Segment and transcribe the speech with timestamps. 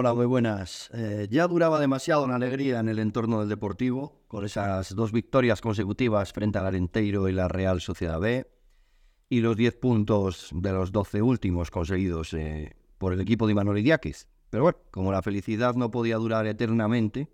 [0.00, 0.90] Hola, muy buenas.
[0.94, 5.60] Eh, ya duraba demasiado la alegría en el entorno del Deportivo, con esas dos victorias
[5.60, 8.48] consecutivas frente al Arenteiro y la Real Sociedad B,
[9.28, 13.80] y los 10 puntos de los 12 últimos conseguidos eh, por el equipo de Imanol
[13.80, 14.28] Idiáquez.
[14.50, 17.28] Pero bueno, como la felicidad no podía durar eternamente,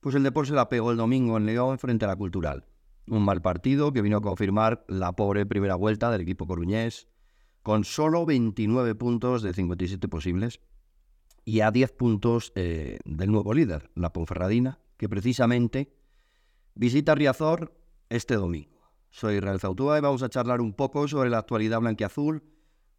[0.00, 2.66] pues el Deportivo se la pegó el domingo en León frente a la Cultural.
[3.06, 7.08] Un mal partido que vino a confirmar la pobre primera vuelta del equipo coruñés,
[7.62, 10.60] con solo 29 puntos de 57 posibles
[11.44, 15.92] y a 10 puntos eh, del nuevo líder, la Ponferradina, que precisamente
[16.74, 17.74] visita Riazor
[18.08, 18.80] este domingo.
[19.10, 22.44] Soy Israel Zautúa y vamos a charlar un poco sobre la actualidad blanquiazul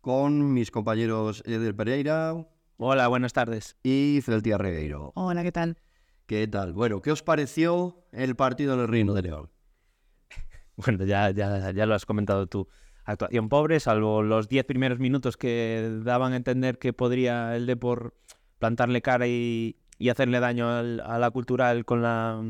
[0.02, 2.36] con mis compañeros Eder Pereira.
[2.78, 3.78] Hola, buenas tardes.
[3.84, 5.12] Y Celtia Regueiro.
[5.16, 5.78] Hola, ¿qué tal?
[6.26, 6.74] ¿Qué tal?
[6.74, 9.50] Bueno, ¿qué os pareció el partido en el Reino de León?
[10.78, 12.68] Bueno, ya, ya, ya lo has comentado tú.
[13.04, 18.16] Actuación pobre, salvo los 10 primeros minutos que daban a entender que podría el Depor
[18.62, 19.76] plantarle cara y,
[20.10, 22.42] hacerle daño a la cultural con la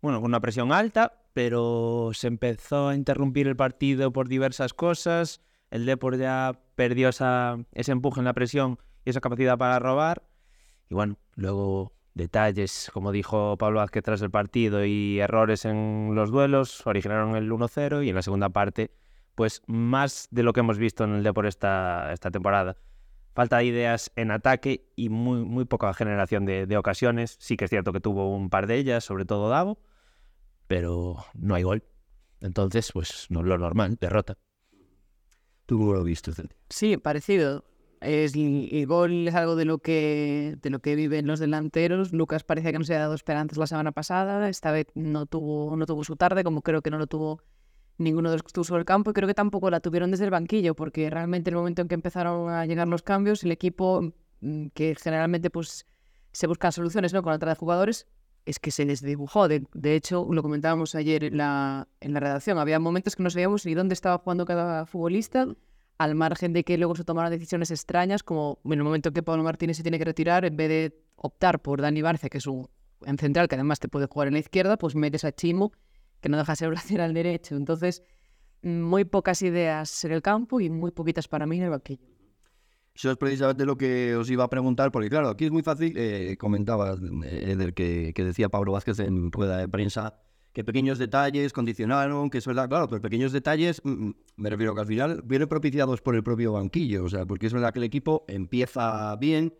[0.00, 5.40] bueno, con una presión alta, pero se empezó a interrumpir el partido por diversas cosas.
[5.70, 10.22] El Depor ya perdió esa, ese empuje en la presión y esa capacidad para robar.
[10.88, 16.30] Y bueno, luego detalles, como dijo Pablo Vázquez tras el partido, y errores en los
[16.30, 18.92] duelos originaron el 1-0 y en la segunda parte,
[19.34, 22.76] pues más de lo que hemos visto en el Depor esta, esta temporada.
[23.36, 27.36] Falta de ideas en ataque y muy, muy poca generación de, de, ocasiones.
[27.38, 29.78] Sí que es cierto que tuvo un par de ellas, sobre todo Davo,
[30.66, 31.84] pero no hay gol.
[32.40, 34.38] Entonces, pues no es lo normal, derrota.
[35.66, 36.32] ¿Tú cómo lo viste?
[36.70, 37.66] Sí, parecido.
[38.00, 42.14] Es, el gol es algo de lo que de lo que viven los delanteros.
[42.14, 44.48] Lucas parecía que no se había dado esperanzas la semana pasada.
[44.48, 47.42] Esta vez no tuvo, no tuvo su tarde, como creo que no lo tuvo
[47.98, 49.10] ninguno de los que estuvo sobre el campo.
[49.10, 51.88] Y creo que tampoco la tuvieron desde el banquillo, porque realmente en el momento en
[51.88, 55.86] que empezaron a llegar los cambios, el equipo, mm, que generalmente pues
[56.32, 57.22] se buscan soluciones ¿no?
[57.22, 58.06] con la entrada de jugadores,
[58.44, 59.48] es que se desdibujó.
[59.48, 62.58] De, de hecho, lo comentábamos ayer en la, en la redacción.
[62.58, 65.48] Había momentos que no sabíamos ni dónde estaba jugando cada futbolista
[65.98, 69.42] al margen de que luego se tomaron decisiones extrañas, como en el momento que Pablo
[69.42, 72.68] Martínez se tiene que retirar, en vez de optar por Dani Barce, que es un
[73.04, 75.72] en central que además te puede jugar en la izquierda, pues metes a Chimo,
[76.20, 77.56] que no deja de ser un lateral derecho.
[77.56, 78.02] Entonces,
[78.62, 82.06] muy pocas ideas en el campo y muy poquitas para mí en el banquillo.
[82.94, 85.92] Eso es precisamente lo que os iba a preguntar, porque claro, aquí es muy fácil,
[85.96, 86.94] eh, comentaba
[87.24, 90.14] eh, Eder, que, que decía Pablo Vázquez en rueda de prensa,
[90.54, 94.74] que pequeños detalles condicionaron, que es verdad, claro, pero pequeños detalles, mm, mm, me refiero
[94.74, 97.80] que al final vienen propiciados por el propio banquillo, o sea, porque es verdad que
[97.80, 99.52] el equipo empieza bien,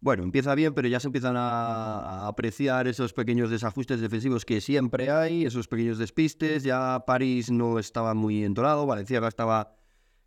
[0.00, 5.10] bueno, empieza bien, pero ya se empiezan a, apreciar esos pequeños desajustes defensivos que siempre
[5.10, 9.76] hay, esos pequeños despistes, ya París no estaba muy entonado, Valenciaga estaba,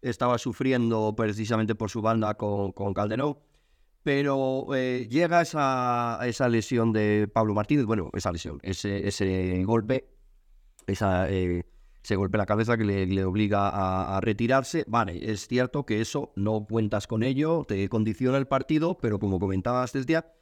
[0.02, 3.38] estaba sufriendo precisamente por su banda con, con Calderón,
[4.04, 10.08] pero eh, llega esa, esa lesión de Pablo Martínez, bueno, esa lesión, ese, ese golpe,
[10.86, 11.66] esa, eh,
[12.04, 14.84] ese golpe en la cabeza que le, obliga a, retirarse.
[14.88, 19.40] Vale, es cierto que eso no cuentas con ello, te condiciona el partido, pero como
[19.40, 20.34] comentabas desde ya,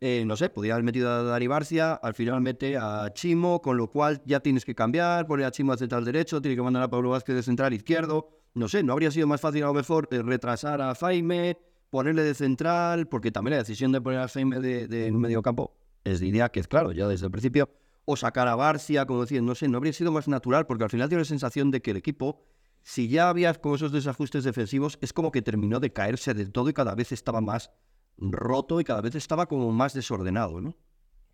[0.00, 3.76] eh, no sé, podía haber metido a Dani Barcia, al final mete a Chimo, con
[3.76, 6.84] lo cual ya tienes que cambiar, poner a Chimo a central derecho, tiene que mandar
[6.84, 8.30] a Pablo Vázquez de central izquierdo.
[8.54, 11.58] No sé, ¿no habría sido más fácil a lo mejor retrasar a Jaime?
[11.90, 15.74] ponerle de central, porque también la decisión de poner a Jaime de, de medio campo
[16.04, 17.68] es diría que es claro, ya desde el principio,
[18.10, 20.90] o sacar a Barcia, como decían, no sé, no habría sido más natural, porque al
[20.90, 22.42] final tiene la sensación de que el equipo,
[22.82, 26.68] si ya había como esos desajustes defensivos, es como que terminó de caerse del todo
[26.68, 27.70] y cada vez estaba más
[28.18, 30.76] roto y cada vez estaba como más desordenado, ¿no?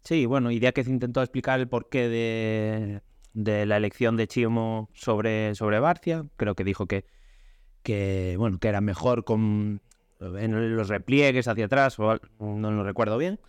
[0.04, 4.88] Sí, bueno, idea que se intentó explicar el porqué de, de la elección de Chimo
[4.94, 6.26] sobre, sobre Barcia.
[6.36, 7.06] Creo que dijo que,
[7.82, 9.82] que, bueno, que era mejor con,
[10.20, 13.40] en los repliegues hacia atrás, no lo recuerdo bien.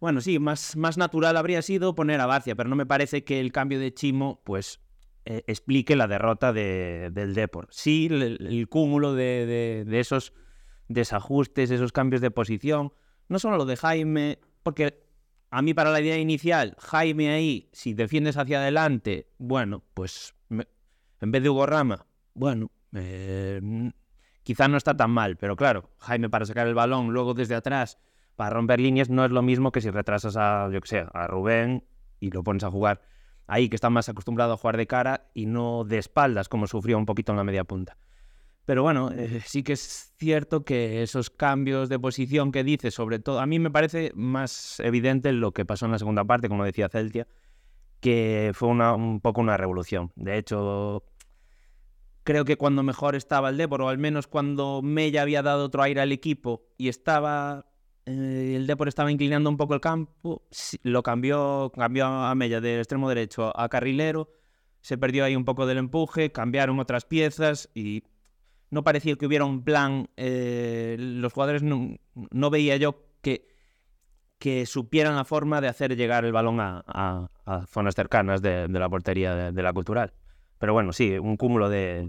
[0.00, 3.40] Bueno, sí, más, más natural habría sido poner a Barcia, pero no me parece que
[3.40, 4.80] el cambio de Chimo, pues,
[5.24, 7.66] eh, explique la derrota de, del Depor.
[7.70, 10.32] Sí, el, cúmulo de, de, esos
[10.86, 12.92] desajustes, esos cambios de posición,
[13.28, 15.02] no solo lo de Jaime, porque
[15.50, 21.32] a mí para la idea inicial, Jaime ahí, si defiendes hacia adelante, bueno, pues en
[21.32, 23.60] vez de Hugo Rama, bueno, eh,
[24.44, 27.98] quizá no está tan mal, pero claro, Jaime para sacar el balón luego desde atrás
[28.38, 31.82] para romper líneas no es lo mismo que si retrasas a, yo que a Rubén
[32.20, 33.02] y lo pones a jugar
[33.48, 36.98] ahí, que está más acostumbrado a jugar de cara y no de espaldas, como sufrió
[36.98, 37.96] un poquito en la media punta.
[38.64, 43.18] Pero bueno, eh, sí que es cierto que esos cambios de posición que dice, sobre
[43.18, 46.64] todo, a mí me parece más evidente lo que pasó en la segunda parte, como
[46.64, 47.26] decía Celtia,
[47.98, 50.12] que fue una, un poco una revolución.
[50.14, 51.02] De hecho,
[52.22, 55.82] creo que cuando mejor estaba el Depor, o al menos cuando Mella había dado otro
[55.82, 57.67] aire al equipo y estaba
[58.08, 60.42] eh, el Depor estaba inclinando un poco el campo,
[60.82, 64.30] lo cambió, cambió a Mella del extremo derecho a carrilero,
[64.80, 68.04] se perdió ahí un poco del empuje, cambiaron otras piezas y
[68.70, 70.08] no parecía que hubiera un plan.
[70.16, 71.96] eh, los jugadores no,
[72.30, 73.48] no veía yo que,
[74.38, 78.68] que supieran la forma de hacer llegar el balón a, a- a zonas cercanas de,
[78.68, 80.12] de la portería de, de la cultural.
[80.58, 82.08] Pero bueno, sí, un cúmulo de,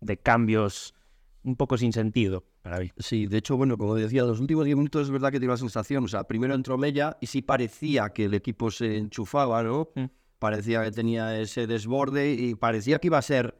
[0.00, 0.94] de cambios
[1.44, 2.90] un poco sin sentido para mí.
[2.98, 5.58] Sí, de hecho, bueno, como decía, los últimos 10 minutos es verdad que tiene la
[5.58, 9.90] sensación, o sea, primero entró Mella y sí parecía que el equipo se enchufaba, ¿no?
[9.94, 10.04] Mm.
[10.38, 13.54] Parecía que tenía ese desborde y parecía que iba a ser,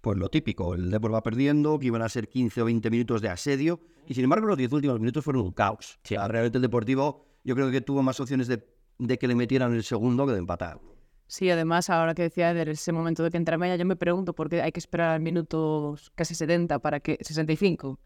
[0.00, 3.20] pues lo típico, el Depor va perdiendo, que iban a ser 15 o 20 minutos
[3.20, 5.98] de asedio y sin embargo los 10 últimos minutos fueron un caos.
[6.04, 8.66] O sea, realmente el Deportivo yo creo que tuvo más opciones de,
[8.98, 10.80] de que le metieran el segundo que de empatar.
[11.26, 14.34] Sí, además, ahora que decía Eder, ese momento de que entra Mella, yo me pregunto
[14.34, 17.98] por qué hay que esperar al minuto casi 70 para que, 65,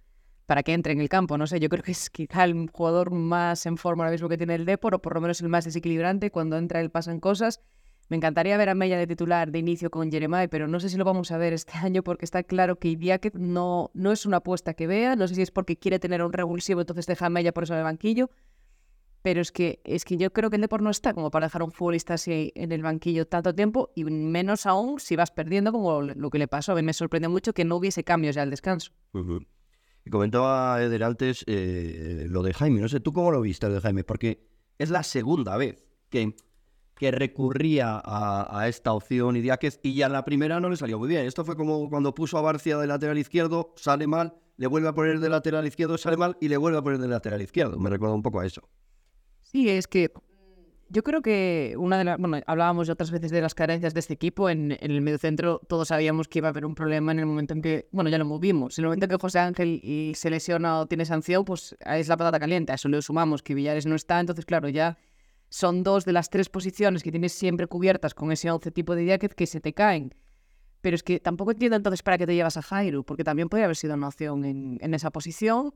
[0.47, 1.37] para que entre en el campo.
[1.37, 4.37] No sé, yo creo que es quizá el jugador más en forma ahora mismo que
[4.37, 6.31] tiene el Depor, o por lo menos el más desequilibrante.
[6.31, 7.61] Cuando entra él pasan cosas.
[8.09, 10.97] Me encantaría ver a Mella de titular de inicio con Jeremiah, pero no sé si
[10.97, 14.39] lo vamos a ver este año porque está claro que Idiáquez no, no es una
[14.39, 15.17] apuesta que vea.
[15.17, 17.73] No sé si es porque quiere tener un revulsivo, entonces deja a Mella por eso
[17.73, 18.31] en el banquillo.
[19.26, 21.62] Pero es que, es que yo creo que el Depor no está como para dejar
[21.62, 25.73] a un futbolista así en el banquillo tanto tiempo y menos aún si vas perdiendo
[25.73, 26.70] como lo que le pasó.
[26.70, 28.93] A mí me sorprendió mucho que no hubiese cambios ya al descanso.
[30.05, 32.81] Y comentaba Eder antes eh, lo de Jaime.
[32.81, 34.05] No sé, ¿tú cómo lo viste lo de Jaime?
[34.05, 34.46] Porque
[34.78, 36.37] es la segunda vez que,
[36.94, 41.26] que recurría a, esta opción Idiáquez y ya la primera no le salió muy bien.
[41.26, 44.93] Esto fue como cuando puso a Barcia de lateral izquierdo, sale mal, le vuelve a
[44.93, 47.76] poner de lateral izquierdo, sale mal y le vuelve a poner de lateral izquierdo.
[47.81, 48.62] Me recuerda un poco a eso.
[49.52, 50.10] Sí, es que
[50.88, 52.19] yo creo que una de las.
[52.19, 54.50] Bueno, hablábamos ya otras veces de las carencias de este equipo.
[54.50, 57.54] En, en el mediocentro todos sabíamos que iba a haber un problema en el momento
[57.54, 57.88] en que.
[57.93, 58.78] Bueno, ya lo movimos.
[58.78, 62.08] En el momento en que José Ángel y se lesiona o tiene sanción, pues es
[62.08, 62.72] la patata caliente.
[62.72, 64.20] A eso le sumamos que Villares no está.
[64.20, 64.98] Entonces, claro, ya
[65.48, 69.02] son dos de las tres posiciones que tienes siempre cubiertas con ese 11 tipo de
[69.02, 70.14] Diáquez que se te caen.
[70.81, 73.64] Pero es que tampoco entiendo entonces para qué te llevas a Jairo, porque también podría
[73.64, 75.75] haber sido una opción en, en esa posición.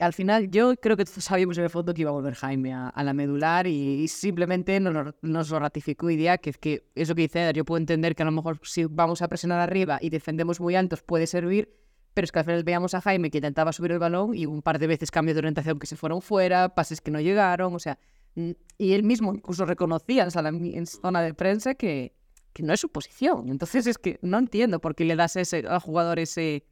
[0.00, 2.74] Al final, yo creo que todos sabíamos en el fondo que iba a volver Jaime
[2.74, 7.22] a, la medular y, simplemente nos, lo- nos lo ratificó Idia, que, que eso que
[7.22, 10.60] dice yo puedo entender que a lo mejor si vamos a presionar arriba y defendemos
[10.60, 11.72] muy altos puede servir,
[12.12, 14.62] pero es que al final veíamos a Jaime que intentaba subir el balón y un
[14.62, 17.78] par de veces cambios de orientación que se fueron fuera, pases que no llegaron, o
[17.78, 17.98] sea,
[18.34, 22.14] mm, y él mismo incluso reconocía en zona de prensa que,
[22.52, 23.48] que no es su posición.
[23.48, 26.64] Entonces es que no entiendo por qué le das ese, al jugador ese,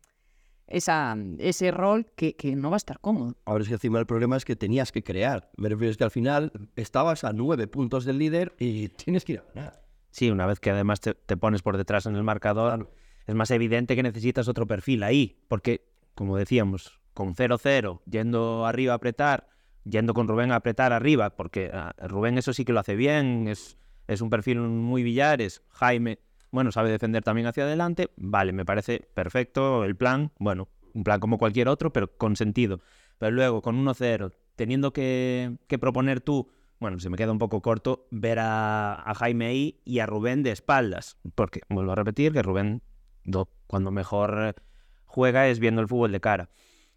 [0.67, 3.37] esa, ese rol que, que no va a estar cómodo.
[3.45, 5.51] Ahora es que encima el problema es que tenías que crear.
[5.57, 9.33] Me refiero es que al final estabas a nueve puntos del líder y tienes que
[9.33, 9.83] ir a ganar.
[10.11, 12.91] Sí, una vez que además te, te pones por detrás en el marcador,
[13.27, 18.93] es más evidente que necesitas otro perfil ahí, porque, como decíamos, con 0-0, yendo arriba
[18.93, 19.49] a apretar,
[19.85, 23.49] yendo con Rubén a apretar arriba, porque ah, Rubén eso sí que lo hace bien,
[23.49, 23.79] es,
[24.09, 26.19] es un perfil muy Villares, Jaime,
[26.53, 31.19] bueno, sabe defender también hacia adelante, vale, me parece perfecto el plan, bueno, un plan
[31.19, 32.81] como cualquier otro, pero con sentido.
[33.19, 36.49] Pero luego, con 1-0, teniendo que, que proponer tú
[36.83, 41.17] bueno, se me queda un poco corto ver a, Jaime y a Rubén de espaldas,
[41.37, 42.83] porque vuelvo a repetir que Rubén
[43.23, 44.57] do- cuando mejor
[45.05, 46.51] juega es viendo el fútbol de cara.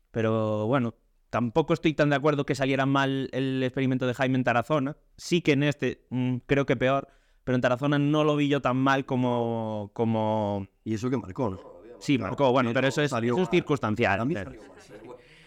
[0.09, 0.95] Pero bueno,
[1.29, 4.97] tampoco estoy tan de acuerdo que saliera mal el experimento de Jaime en Tarazona.
[5.17, 7.07] Sí que en este mm, creo que peor,
[7.45, 9.91] pero en Tarazona no lo vi yo tan mal como...
[9.93, 10.67] como...
[10.83, 11.59] Y eso que marcó, ¿no?
[11.99, 14.27] Sí, marcó, bueno, pero eso es, eso circunstancial.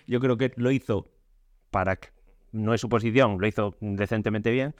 [0.06, 1.06] Yo creo que lo hizo
[1.70, 1.98] para
[2.52, 4.74] no es su posición, lo hizo decentemente bien.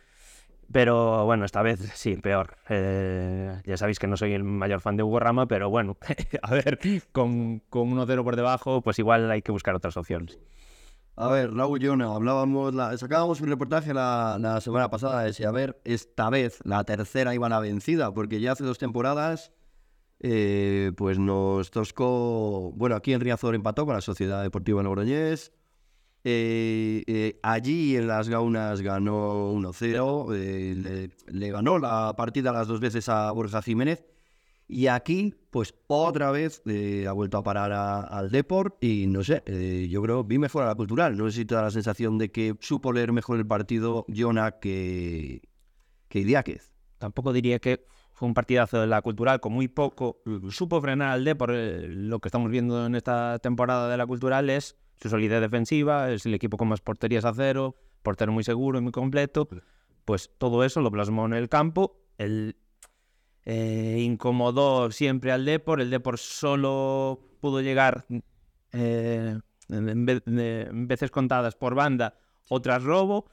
[0.70, 2.56] Pero bueno, esta vez sí, peor.
[2.68, 5.96] Eh, ya sabéis que no soy el mayor fan de Hugo Rama, pero bueno,
[6.42, 6.78] a ver,
[7.10, 10.38] con, con 1-0 por debajo, pues igual hay que buscar otras opciones.
[11.20, 15.50] A ver, Raúl Yona, hablábamos, la, sacábamos un reportaje la, la semana pasada, decía, a
[15.50, 19.50] ver, esta vez la tercera iban a vencida, porque ya hace dos temporadas,
[20.20, 25.50] eh, pues nos toscó, bueno, aquí en Riazor empató con la Sociedad Deportiva Logroñés,
[26.22, 32.68] eh, eh, allí en las Gaunas ganó 1-0, eh, le, le ganó la partida las
[32.68, 34.04] dos veces a Borja Jiménez,
[34.68, 39.24] y aquí, pues otra vez eh, ha vuelto a parar a- al Deport y no
[39.24, 41.16] sé, eh, yo creo vi mejor a la cultural.
[41.16, 44.52] No sé si te da la sensación de que supo leer mejor el partido Jona
[44.60, 45.40] que,
[46.08, 46.70] que Idiáquez.
[46.98, 50.20] Tampoco diría que fue un partidazo de la cultural con muy poco.
[50.50, 51.52] Supo frenar al Depor.
[51.54, 56.10] eh, Lo que estamos viendo en esta temporada de la cultural es su solidez defensiva,
[56.10, 59.48] es el equipo con más porterías a cero, portero muy seguro y muy completo.
[60.04, 62.00] Pues todo eso lo plasmó en el campo.
[62.18, 62.56] El,
[63.50, 65.80] eh, incomodó siempre al Depor.
[65.80, 68.04] El Depor solo pudo llegar
[68.72, 69.38] eh,
[69.70, 72.14] en, vez- de- en veces contadas por banda
[72.50, 73.24] otras robo.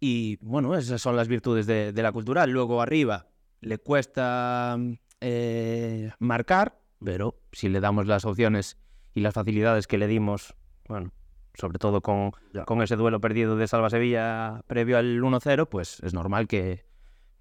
[0.00, 2.50] Y bueno, esas son las virtudes de, de la cultural.
[2.50, 3.28] Luego arriba
[3.60, 4.76] le cuesta
[5.20, 8.76] eh, marcar, pero si le damos las opciones
[9.14, 10.54] y las facilidades que le dimos,
[10.88, 11.12] bueno,
[11.54, 12.32] sobre todo con,
[12.66, 16.83] con ese duelo perdido de Salva Sevilla previo al 1-0, pues es normal que,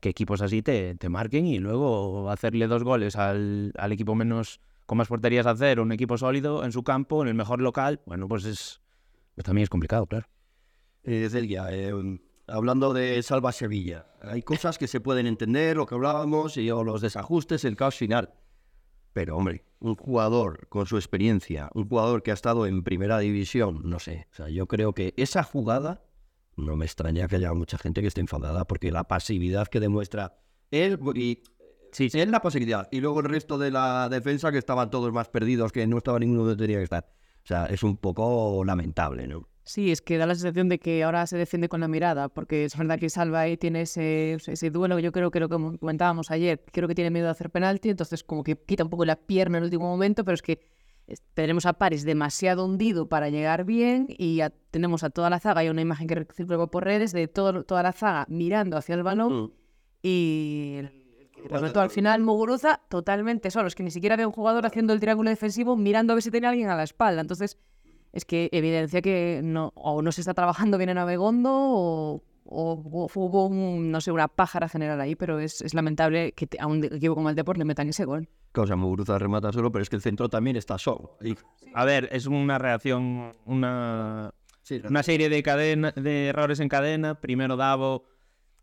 [0.03, 4.59] que equipos así te, te marquen y luego hacerle dos goles al, al equipo menos
[4.85, 8.01] con más porterías a cero, un equipo sólido en su campo, en el mejor local,
[8.05, 8.81] bueno, pues es
[9.35, 10.27] pues también es complicado, claro.
[11.03, 11.93] Eh, Celia, eh,
[12.47, 16.83] hablando de Salva Sevilla, hay cosas que se pueden entender, lo que hablábamos, y o
[16.83, 18.33] los desajustes, el caos final.
[19.13, 23.81] Pero, hombre, un jugador con su experiencia, un jugador que ha estado en primera división,
[23.83, 24.27] no sé.
[24.31, 26.03] O sea, yo creo que esa jugada,
[26.57, 30.37] no me extraña que haya mucha gente que esté enfadada, porque la pasividad que demuestra
[30.71, 31.43] él y
[31.91, 35.29] Sí, él la pasividad, y luego el resto de la defensa que estaban todos más
[35.29, 37.05] perdidos, que no estaba ninguno donde tenía que estar.
[37.43, 39.47] O sea, es un poco lamentable, ¿no?
[39.63, 42.65] Sí, es que da la sensación de que ahora se defiende con la mirada, porque
[42.65, 45.77] es verdad que Salva ahí tiene ese, ese duelo, yo creo que lo que mo-
[45.77, 49.05] comentábamos ayer, creo que tiene miedo de hacer penalti, entonces como que quita un poco
[49.05, 50.59] la pierna en el último momento, pero es que es-
[51.33, 55.61] tenemos a Paris demasiado hundido para llegar bien y a- tenemos a toda la zaga,
[55.61, 59.03] hay una imagen que circuló por redes de todo, toda la zaga mirando hacia el
[59.03, 59.53] balón
[60.01, 60.89] y el-
[61.35, 64.93] que remató al final Muguruza totalmente solo, es que ni siquiera había un jugador haciendo
[64.93, 67.57] el triángulo defensivo mirando a ver si tenía alguien a la espalda, entonces
[68.13, 72.73] es que evidencia que no, o no se está trabajando bien en Abegondo o, o-
[72.73, 76.59] o hubo un, no sé, una pájara general ahí, pero es, es lamentable que te-
[76.59, 78.27] a un equipo como el Deport le metan ese gol.
[78.55, 81.17] O sea, Muguruza remata solo, pero es que el centro también está solo.
[81.21, 81.35] Y-
[81.73, 84.31] A ver, es una reacción, una,
[84.61, 87.19] sí, una serie de, cadena, de errores en cadena.
[87.19, 88.03] Primero Davo.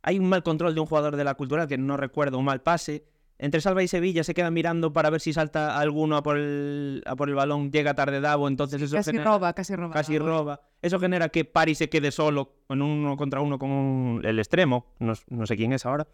[0.03, 2.63] Hay un mal control de un jugador de la cultural que no recuerdo, un mal
[2.63, 3.05] pase.
[3.43, 7.03] Entre Salva y Sevilla se quedan mirando para ver si salta alguno a por el,
[7.07, 7.73] a por el balón.
[7.73, 9.95] Llega tarde Davo, entonces eso Casi genera- roba, casi roba.
[9.95, 10.61] casi roba.
[10.83, 14.39] Eso genera que Paris se quede solo en un uno contra uno con un- el
[14.39, 14.95] extremo.
[14.99, 16.07] No, no sé quién es ahora.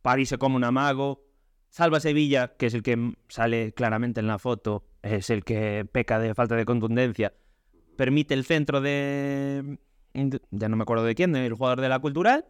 [0.00, 1.22] Paris se come un amago.
[1.68, 6.18] Salva Sevilla, que es el que sale claramente en la foto, es el que peca
[6.18, 7.34] de falta de contundencia.
[7.96, 9.78] Permite el centro de.
[10.14, 12.46] de- Ya no me acuerdo de quién, del jugador de la cultural.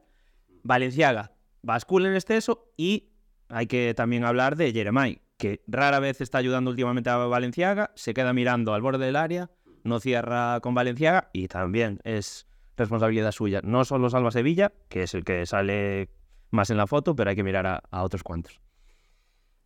[0.62, 3.08] Valenciaga bascula en exceso y
[3.52, 8.14] hay que también hablar de Jeremai, que rara vez está ayudando últimamente a Valenciaga, se
[8.14, 9.50] queda mirando al borde del área,
[9.84, 13.60] no cierra con Valenciaga y también es responsabilidad suya.
[13.62, 16.08] No solo Salva Sevilla, que es el que sale
[16.50, 18.58] más en la foto, pero hay que mirar a, otros cuantos.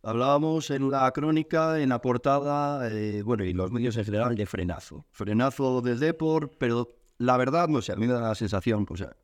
[0.03, 4.45] Hablábamos en la crónica, en la portada, eh, bueno, y los medios en general, de
[4.45, 5.05] frenazo.
[5.11, 6.89] Frenazo del Deport, pero
[7.19, 9.15] la verdad, no sé, a mí me da la sensación, sea,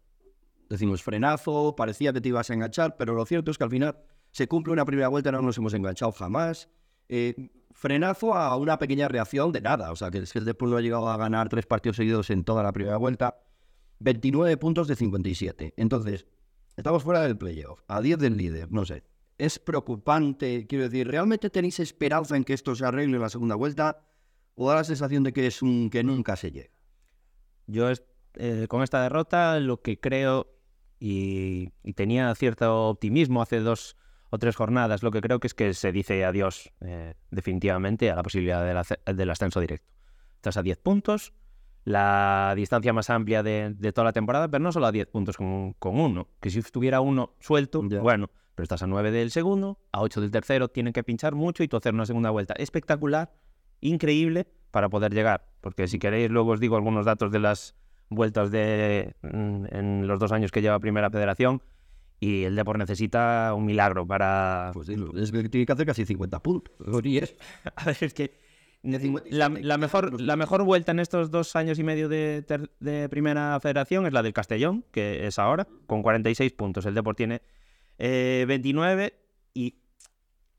[0.69, 3.97] decimos frenazo, parecía que te ibas a enganchar, pero lo cierto es que al final
[4.33, 6.67] se cumple una primera vuelta, no nos hemos enganchado jamás.
[7.07, 10.81] Eh, frenazo a una pequeña reacción de nada, o sea, que el Deport no ha
[10.81, 13.37] llegado a ganar tres partidos seguidos en toda la primera vuelta,
[13.99, 15.75] 29 puntos de 57.
[15.77, 16.25] Entonces,
[16.75, 19.03] estamos fuera del playoff, a 10 del líder, no sé.
[19.37, 23.53] Es preocupante, quiero decir, ¿realmente tenéis esperanza en que esto se arregle en la segunda
[23.53, 24.01] vuelta?
[24.55, 26.71] ¿O da la sensación de que es un que nunca se llega?
[27.67, 27.87] Yo
[28.35, 30.47] eh, con esta derrota lo que creo,
[30.99, 33.95] y tenía cierto optimismo hace dos
[34.33, 38.15] o tres jornadas, lo que creo que es que se dice adiós eh, definitivamente a
[38.15, 38.65] la posibilidad
[39.05, 39.93] del, ascenso directo.
[40.37, 41.33] Estás a 10 puntos,
[41.85, 45.37] la distancia más amplia de, de toda la temporada, pero no solo a 10 puntos
[45.37, 48.01] con, con uno, que si estuviera uno suelto, Ya.
[48.01, 51.61] bueno, pero estás a 9 del segundo, a 8 del tercero, tienen que pinchar mucho
[51.61, 53.35] y tú hacer una segunda vuelta espectacular,
[53.81, 55.45] increíble, para poder llegar.
[55.61, 57.75] Porque si queréis, luego os digo algunos datos de las
[58.09, 61.61] vueltas de mm, en los dos años que lleva Primera Federación
[62.19, 64.71] y el Depor necesita un milagro para...
[64.73, 66.73] Pues sí, es que tiene que hacer casi 50 puntos.
[67.03, 67.35] Y es-
[67.75, 68.33] A ver, es que
[68.81, 72.43] De 57 la, la mejor, la mejor vuelta en estos dos años y medio de,
[72.47, 76.85] ter- de Primera Federación es la del Castellón, que es ahora, con 46 puntos.
[76.85, 77.41] El Depor tiene
[77.99, 79.13] eh, 29
[79.53, 79.75] y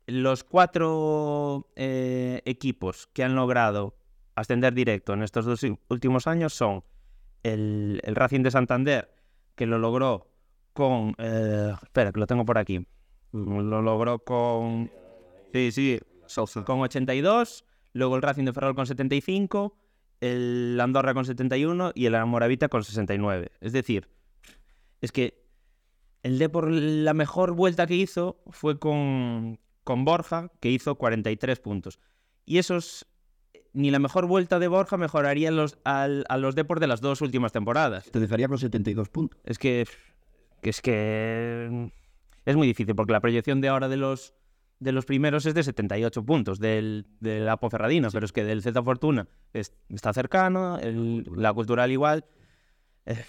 [0.07, 3.97] los cuatro eh, equipos que han logrado
[4.35, 6.85] ascender directo en estos dos últimos años son
[7.43, 9.15] el, el Racing de Santander,
[9.55, 10.34] que lo logró
[10.75, 11.15] con...
[11.19, 12.87] eh, espera, que lo tengo por aquí.
[13.33, 14.91] Lo logró con...
[15.53, 16.01] Sí, sí,
[16.67, 19.77] con 82, luego el Racing de Ferrol con 75,
[20.21, 23.53] el Andorra con 71 y el Moravita con 69.
[23.61, 24.09] Es decir,
[25.01, 25.43] es que
[26.23, 31.99] el Depor la mejor vuelta que hizo fue con, con Borja, que hizo 43 puntos.
[32.47, 33.07] Y esos,
[33.73, 37.21] ni la mejor vuelta de Borja mejoraría los, al- a los Depor de las dos
[37.21, 38.11] últimas temporadas.
[38.11, 39.39] te dejaría con 72 puntos.
[39.45, 39.87] Es que,
[40.65, 41.91] que es que
[42.47, 44.35] es muy difícil porque la proyección de ahora de los
[44.81, 48.61] de los primeros es de 78 puntos del, de la Ponferradina, pero es que del
[48.63, 52.25] Z Fortuna es- está cercano, el- la Cultural igual.
[53.07, 53.23] eh,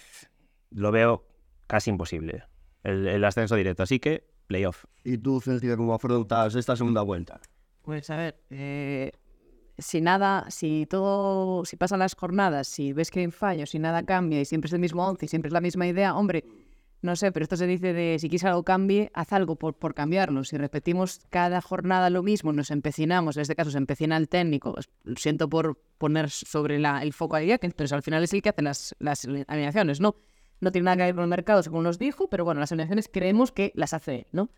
[0.70, 1.26] lo veo
[1.66, 2.44] casi imposible
[2.82, 3.82] el, el ascenso directo.
[3.84, 4.84] Así que, playoff.
[5.04, 7.40] ¿Y tú, Celtia, cómo afrontas esta segunda vuelta?
[7.82, 9.12] Pues a ver, eh,
[9.78, 14.04] si nada, si todo, si pasan las jornadas, si ves que hay fallos, si nada
[14.04, 16.44] cambia y siempre es el mismo once y siempre es la misma idea, hombre,
[17.02, 19.94] no sé, pero esto se dice de si quieres algo cambie, haz algo por, por
[19.94, 20.44] cambiarlo.
[20.44, 24.72] Si repetimos cada jornada lo mismo, nos empecinamos, en este caso se empecina el técnico,
[24.72, 28.32] pues, lo siento por poner sobre la, el foco a que pero al final es
[28.32, 30.16] el que hace las, las alineaciones, ¿no?
[30.60, 33.08] No tiene nada que ver con el mercado, según nos dijo, pero bueno, las alineaciones
[33.12, 34.50] creemos que las hace él, ¿no?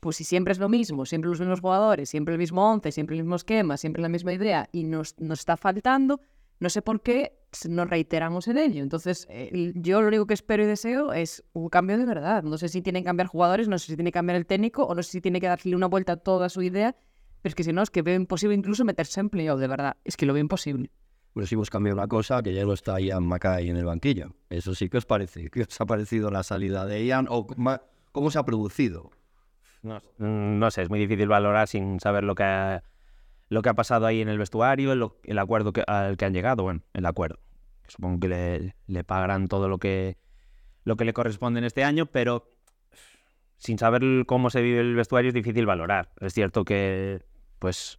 [0.00, 3.16] Pues si siempre es lo mismo, siempre los mismos jugadores, siempre el mismo once, siempre
[3.16, 6.20] el mismo esquema, siempre la misma idea y nos, nos está faltando,
[6.62, 8.84] no sé por qué nos reiteramos en ello.
[8.84, 12.44] Entonces, eh, yo lo único que espero y deseo es un cambio de verdad.
[12.44, 14.84] No sé si tienen que cambiar jugadores, no sé si tiene que cambiar el técnico
[14.84, 16.94] o no sé si tiene que darle una vuelta a toda su idea,
[17.42, 19.96] pero es que si no, es que veo imposible incluso meterse en playoff, de verdad.
[20.04, 20.88] Es que lo veo imposible.
[21.34, 24.36] Bueno, si hemos cambiado una cosa, que ya no está Ian Mackay en el banquillo.
[24.48, 25.50] Eso sí, ¿qué os parece?
[25.50, 27.44] ¿Qué os ha parecido la salida de Ian o
[28.12, 29.10] cómo se ha producido?
[29.82, 32.84] No, no sé, es muy difícil valorar sin saber lo que ha,
[33.52, 34.92] lo que ha pasado ahí en el vestuario,
[35.24, 37.38] el, acuerdo que, al que han llegado, bueno, el acuerdo.
[37.86, 40.16] Supongo que le, pagarán todo lo que,
[40.84, 42.48] lo que le corresponde en este año, pero
[43.58, 46.12] sin saber cómo se vive el vestuario es difícil valorar.
[46.20, 47.26] Es cierto que,
[47.58, 47.98] pues,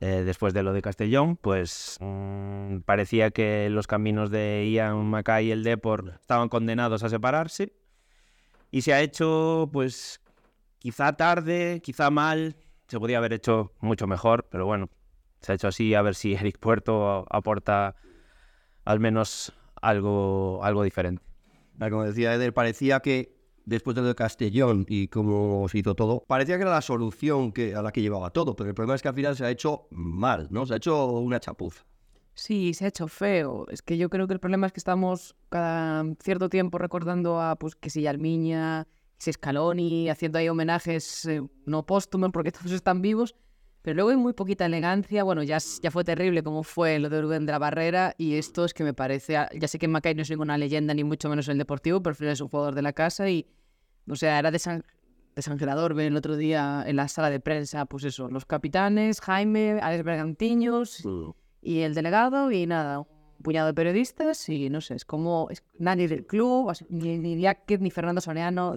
[0.00, 5.46] eh, después de lo de Castellón, pues mmm, parecía que los caminos de Ian Mackay
[5.46, 7.74] y el Depor estaban condenados a separarse.
[8.72, 10.20] Y se ha hecho, pues,
[10.80, 12.56] quizá tarde, quizá mal.
[12.88, 14.88] Se podía haber hecho mucho mejor, pero bueno,
[15.40, 15.94] se ha hecho así.
[15.94, 17.96] A ver si Eric Puerto aporta
[18.84, 21.22] al menos algo, algo diferente.
[21.78, 26.24] Como decía Eder, parecía que después de lo de Castellón y cómo se hizo todo,
[26.26, 29.02] parecía que era la solución que, a la que llevaba todo, pero el problema es
[29.02, 30.64] que al final se ha hecho mal, ¿no?
[30.66, 31.84] Se ha hecho una chapuza.
[32.34, 33.66] Sí, se ha hecho feo.
[33.68, 37.56] Es que yo creo que el problema es que estamos cada cierto tiempo recordando a,
[37.56, 38.86] pues, que si Almiña,
[39.18, 43.34] si Scaloni, haciendo ahí homenajes eh, no póstumos porque todos están vivos,
[43.82, 45.24] pero luego hay muy poquita elegancia.
[45.24, 48.64] Bueno, ya, ya fue terrible como fue lo de Rubén de la Barrera y esto
[48.64, 51.48] es que me parece, ya sé que Macay no es ninguna leyenda ni mucho menos
[51.48, 53.46] en el deportivo, pero es un jugador de la casa y
[54.10, 54.84] o sea, era desan
[55.34, 59.78] desangelador ver el otro día en la sala de prensa, pues eso, los capitanes, Jaime,
[59.80, 61.30] Alex Bergantiños mm.
[61.62, 63.06] y el delegado y nada, un
[63.42, 67.90] puñado de periodistas y no sé, es como es, nadie del club, ni, ni ni
[67.90, 68.74] Fernando Soneano.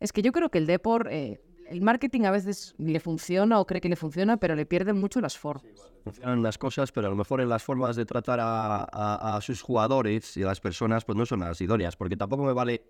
[0.00, 3.66] Es que yo creo que el Depor, eh, el marketing a veces le funciona o
[3.66, 5.64] cree que le funciona, pero le pierden mucho las formas.
[6.02, 9.60] funcionan las cosas, pero a lo mejor en las formas de tratar a, a, sus
[9.60, 12.82] jugadores y a las personas, pues no son las idóneas, porque tampoco me vale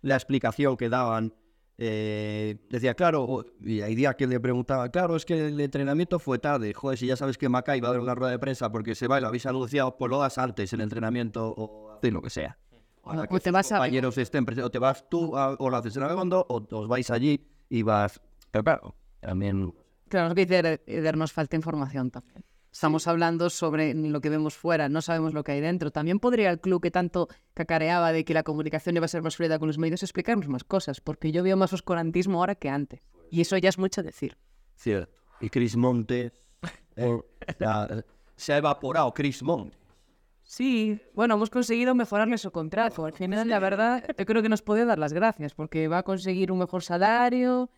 [0.00, 1.34] la explicación que daban.
[1.78, 6.38] Eh, decía, claro, y hay días que le preguntaba, claro, es que el entrenamiento fue
[6.38, 6.72] tarde.
[6.74, 9.08] Joder, si ya sabes que Macay va a dar una rueda de prensa porque se
[9.08, 12.30] va y lo habéis anunciado, pues lo das antes, el entrenamiento o de lo que
[12.30, 12.56] sea.
[13.02, 13.76] O pues te vas a...
[13.76, 17.10] compañeros estén o te vas tú a, o lo haces en Abegondo o os vais
[17.10, 18.20] allí y vas.
[18.50, 19.74] Pero claro, también.
[20.08, 22.44] Claro, que dice Eder, nos falta información también.
[22.70, 25.90] Estamos hablando sobre lo que vemos fuera, no sabemos lo que hay dentro.
[25.90, 29.36] También podría el club que tanto cacareaba de que la comunicación iba a ser más
[29.36, 33.02] fluida con los medios explicarnos más cosas, porque yo veo más oscurantismo ahora que antes.
[33.30, 34.38] Y eso ya es mucho decir.
[34.76, 35.12] Cierto.
[35.40, 36.32] Y Chris Monte
[36.96, 37.20] eh,
[38.36, 39.81] se ha evaporado Chris Monte.
[40.52, 43.06] Sí, bueno, hemos conseguido mejorarle su contrato.
[43.06, 46.02] Al final, la verdad, yo creo que nos puede dar las gracias, porque va a
[46.02, 47.70] conseguir un mejor salario,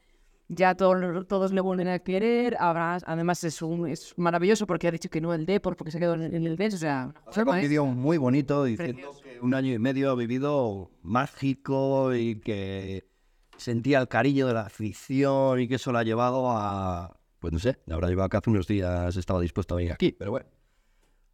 [0.48, 2.56] ya todos, todos le vuelven a querer.
[2.58, 6.14] además, es, un, es maravilloso porque ha dicho que no el Depor, porque se quedó
[6.14, 6.74] en, el Dens.
[6.74, 7.14] O sea,
[7.46, 13.08] un vídeo muy bonito diciendo que un año y medio ha vivido mágico y que
[13.56, 17.20] sentía el cariño de la afición y que eso lo ha llevado a.
[17.38, 20.10] Pues no sé, la habrá llevado que hace unos días estaba dispuesto a venir aquí,
[20.10, 20.53] pero bueno.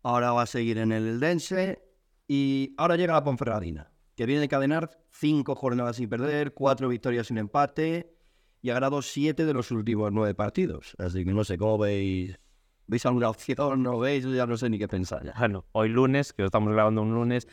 [0.03, 1.83] Ahora va a seguir en el Dense
[2.27, 7.27] y ahora llega la Ponferradina, que viene a encadenar cinco jornadas sin perder, cuatro victorias
[7.27, 8.15] sin empate
[8.63, 10.95] y ha ganado siete de los últimos nueve partidos.
[10.99, 12.39] Así que no sé cómo veis.
[12.87, 13.83] ¿Veis alguna opción?
[13.83, 14.25] ¿No veis?
[14.25, 15.25] Ya no sé ni qué pensar.
[15.25, 15.35] Ya.
[15.39, 17.47] Bueno, hoy lunes, que lo estamos grabando un lunes,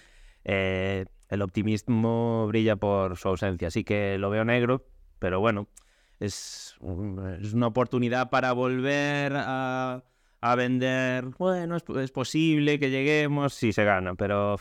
[0.44, 3.68] eh, el optimismo brilla por su ausencia.
[3.68, 4.88] Así que lo veo negro,
[5.20, 5.68] pero bueno,
[6.20, 6.76] es,
[7.40, 10.04] es una oportunidad para volver a,
[10.42, 11.26] a vender.
[11.38, 14.58] Bueno, es, es, posible que lleguemos si se gana, pero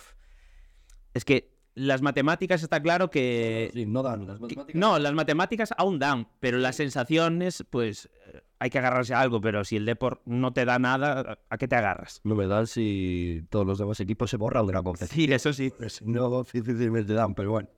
[1.14, 3.70] es que las matemáticas está claro que...
[3.72, 4.26] Sí, no dan.
[4.26, 4.74] Las matemáticas...
[4.74, 9.40] No, las matemáticas aún dan, pero las sensaciones, pues eh, hay que agarrarse a algo,
[9.42, 12.22] pero si el Deport no te da nada, ¿a qué te agarras?
[12.24, 15.26] No me dan si todos los demás equipos se borran de la competición.
[15.26, 15.70] Sí, eso sí.
[15.76, 17.68] Pues no, difícilmente dan, pero bueno.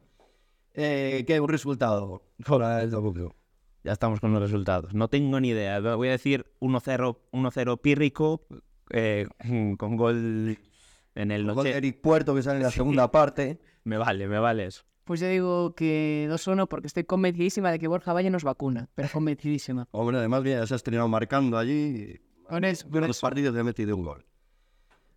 [0.74, 2.22] Eh, ¿Qué un resultado?
[2.46, 2.86] Hola,
[3.84, 4.94] ya estamos con los resultados.
[4.94, 5.80] No tengo ni idea.
[5.80, 8.46] Voy a decir 1-0 1-0 pírrico
[8.90, 9.26] eh,
[9.78, 10.58] con gol
[11.14, 11.76] En el El gol de noche.
[11.78, 13.60] Eric Puerto que sale en la segunda parte.
[13.84, 14.82] Me vale, me vale eso.
[15.04, 19.08] Pues yo digo que 2-1 porque estoy convencidísima de que Borja Valle nos vacuna, pero
[19.10, 19.88] convencidísima.
[19.92, 22.20] Hombre, además ya se ha estrenado marcando allí.
[22.46, 23.26] Con eso, con Los eso.
[23.26, 24.26] partidos le ha metido un gol.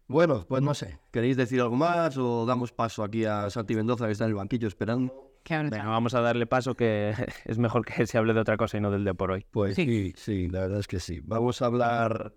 [0.08, 1.00] Bueno, pues no sé.
[1.12, 4.36] ¿Queréis decir algo más o damos paso aquí a Santi Mendoza que está en el
[4.36, 5.31] banquillo esperando?
[5.50, 7.14] Venga, vamos a darle paso que
[7.46, 9.46] es mejor que se hable de otra cosa y no del de por hoy.
[9.52, 9.86] Pues Sí.
[9.86, 11.20] sí, sí, la verdad es que sí.
[11.24, 12.34] Vamos a hablar.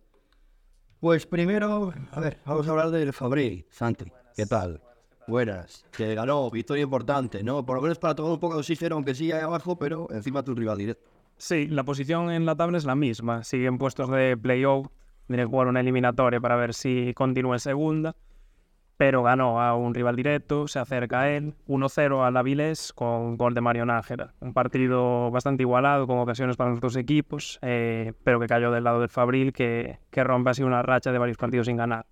[1.01, 3.67] Pues primero, a ver, vamos a hablar del Fabril.
[3.71, 4.81] Santi, ¿qué tal?
[5.27, 5.85] Buenas.
[5.97, 7.64] Que ganó, victoria importante, ¿no?
[7.64, 10.43] Por lo menos para tomar un poco de oxígeno, aunque sí ahí abajo, pero encima
[10.43, 11.11] tu rival directo.
[11.37, 13.43] Sí, la posición en la tabla es la misma.
[13.45, 14.87] Siguen puestos de playoff.
[15.27, 18.14] Tiene que jugar una eliminatoria para ver si continúa en segunda.
[18.96, 21.54] Pero ganó a un rival directo, se acerca a él.
[21.66, 24.35] 1-0 al Avilés con gol de Mario Nájera.
[24.40, 28.85] Un partido bastante igualado, con ocasiones para los dos equipos, eh, pero que cayó del
[28.85, 32.07] lado del Fabril, que, que rompe así una racha de varios partidos sin ganar.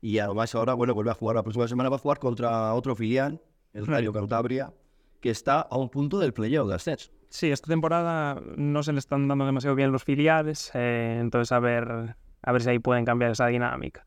[0.00, 1.36] Y además ahora, bueno, vuelve a jugar.
[1.36, 3.40] La próxima semana va a jugar contra otro filial,
[3.72, 4.72] el Rayo Cantabria,
[5.20, 7.10] que está a un punto del playoff de ascenso.
[7.30, 11.58] Sí, esta temporada no se le están dando demasiado bien los filiales, eh, entonces a
[11.58, 14.06] ver, a ver si ahí pueden cambiar esa dinámica.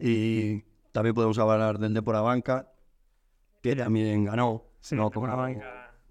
[0.00, 2.72] Y también podemos hablar del Depor Banca,
[3.62, 4.64] que también ganó.
[4.80, 5.10] Sí, ¿no?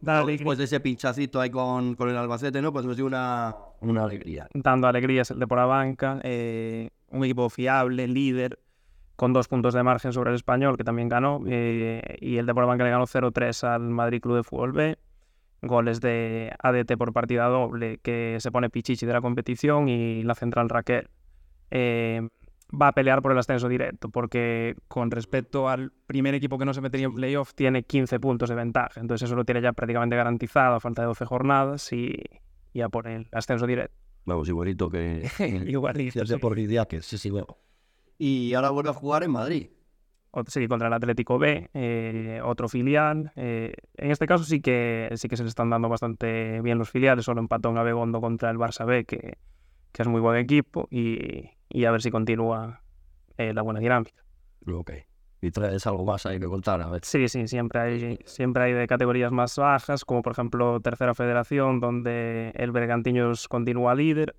[0.01, 2.71] Después de ese pinchacito ahí con, con el Albacete, ¿no?
[2.71, 4.47] Pues nos dio una, una alegría.
[4.53, 8.59] dando alegrías el de por la banca, eh, un equipo fiable, líder,
[9.17, 12.53] con dos puntos de margen sobre el español, que también ganó, eh, y el de
[12.53, 14.97] por la banca le ganó 0-3 al Madrid Club de Fútbol B,
[15.61, 20.35] goles de ADT por partida doble, que se pone pichichi de la competición, y la
[20.35, 21.09] central Raquel.
[21.71, 22.29] Eh,
[22.69, 26.73] va a pelear por el ascenso directo, porque con respecto al primer equipo que no
[26.73, 30.15] se metería en playoff, tiene 15 puntos de ventaja, entonces eso lo tiene ya prácticamente
[30.15, 32.15] garantizado a falta de 12 jornadas, y
[32.73, 33.95] y a por el ascenso directo.
[34.25, 35.29] Vamos, igualito que
[35.67, 37.57] Igualito, ya sea por Idiáquez, sí, sí, luego.
[38.17, 39.69] Y ahora vuelve a jugar en Madrid.
[40.45, 43.31] Sí, contra el Atlético B, eh, otro filial.
[43.35, 46.91] eh, en este caso sí que sí que se le están dando bastante bien los
[46.91, 49.39] filiales, solo empató en Abegondo contra el Barça B, que,
[49.91, 52.81] que es muy buen equipo, y, y a ver si continúa
[53.37, 54.23] eh, la buena dinámica.
[54.67, 54.91] Ok.
[55.41, 57.01] Y traes algo más ahí que contar, a ver.
[57.05, 61.79] Sí, sí, siempre hay, siempre hay de categorías más bajas, como por ejemplo Tercera Federación,
[61.79, 64.35] donde el Bergantiños continúa líder.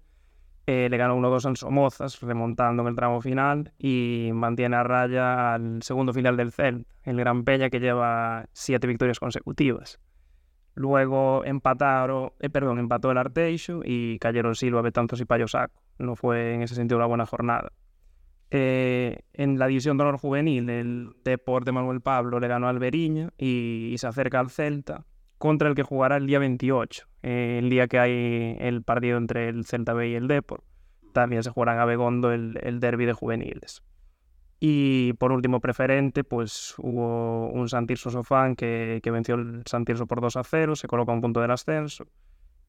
[0.66, 5.54] eh, le ganó 1-2 al Somozas, remontando en el tramo final, y mantiene a raya
[5.54, 9.98] al segundo final del CEL, el Gran Peña, que lleva siete victorias consecutivas.
[10.74, 15.82] Luego empataron, eh, perdón, empató el Arteixo y cayeron Silva, Betanzos y Payo Saco.
[15.98, 17.72] No fue en ese sentido una buena jornada.
[18.52, 23.30] Eh, en la división de honor juvenil, el Deporte Manuel Pablo le ganó al Beriña
[23.38, 25.04] y, se acerca al Celta,
[25.38, 29.48] contra el que jugará el día 28, eh, el día que hay el partido entre
[29.48, 30.64] el Celta B y el Depor.
[31.12, 33.82] También se jugará en Abegondo el, el derby de juveniles.
[34.62, 40.20] Y por último, preferente, pues hubo un Santirso Sofán que, que venció el Santirso por
[40.20, 42.04] 2 a 0, se coloca un punto del ascenso.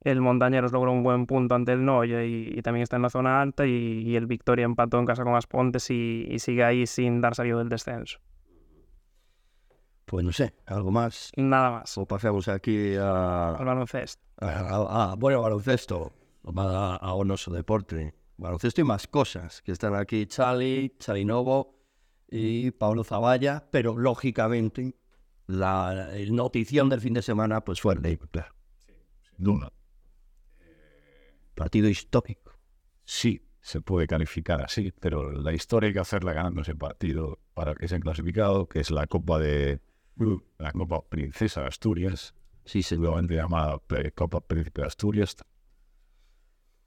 [0.04, 3.10] El Montañeros logró un buen punto ante el Noya y, y también está en la
[3.10, 3.68] zona alta.
[3.68, 7.36] Y, y el Victoria empató en casa con Aspontes y, y sigue ahí sin dar
[7.36, 8.20] salido del descenso.
[10.06, 11.32] Pues no sé, algo más.
[11.36, 11.98] Nada más.
[11.98, 14.22] O pasamos aquí a, Al baloncesto.
[14.40, 16.14] a- a- a- bueno, baloncesto.
[16.56, 18.14] A, a Onoso Deporte.
[18.38, 19.62] Baloncesto y más cosas.
[19.62, 21.81] Que están aquí Chali, Chalinovo
[22.32, 23.68] y Pablo Zavalla.
[23.72, 24.96] Pero lógicamente,
[25.48, 28.56] la el notición del fin de semana pues fue el de claro.
[29.22, 29.72] Sin duda.
[31.54, 32.54] Partido histórico.
[33.04, 37.76] Sí, se puede calificar así, pero la historia hay que hacerla ganando ese partido para
[37.76, 39.82] que se han clasificado, que es la Copa de
[40.58, 42.34] la Copa Princesa de Asturias,
[42.66, 43.80] Sí, seguramente llamada
[44.16, 45.36] Copa Príncipe de Asturias.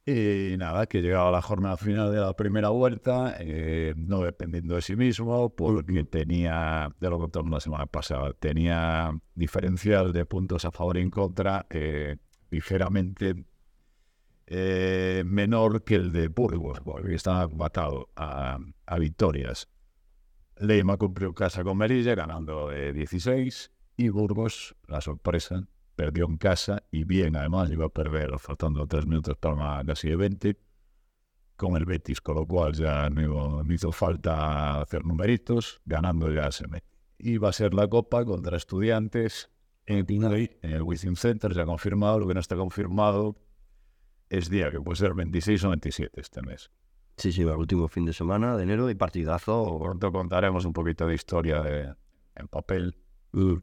[0.06, 4.82] Y nada, que llegaba la jornada final de la primera vuelta, eh, no dependiendo de
[4.82, 10.66] sí mismo, porque tenía, de lo que contamos la semana pasada, tenía diferencial de puntos
[10.66, 12.16] a favor y en contra eh,
[12.50, 13.46] ligeramente
[14.46, 19.70] eh, menor que el de Burgos, porque estaba empatado a, a victorias.
[20.58, 26.82] Leima cumplió casa con Merilla, ganando eh, 16, y Burgos, la sorpresa, perdió en casa
[26.90, 30.58] y bien, además, iba a perder faltando tres minutos para casi de 20
[31.56, 36.50] con el Betis, con lo cual ya no, no hizo falta hacer numeritos, ganando ya
[36.50, 36.86] se mete.
[37.18, 39.50] Y va a ser la Copa contra Estudiantes
[39.86, 43.36] en, en el Wizzing Center, ya confirmado, lo que no está confirmado
[44.28, 46.70] es día que puede ser 26 o 27 este mes.
[47.16, 49.78] Sí, sí, el último fin de semana de enero y partidazo.
[49.80, 51.94] Pronto contaremos un poquito de historia de,
[52.34, 52.96] en papel,
[53.34, 53.60] uh,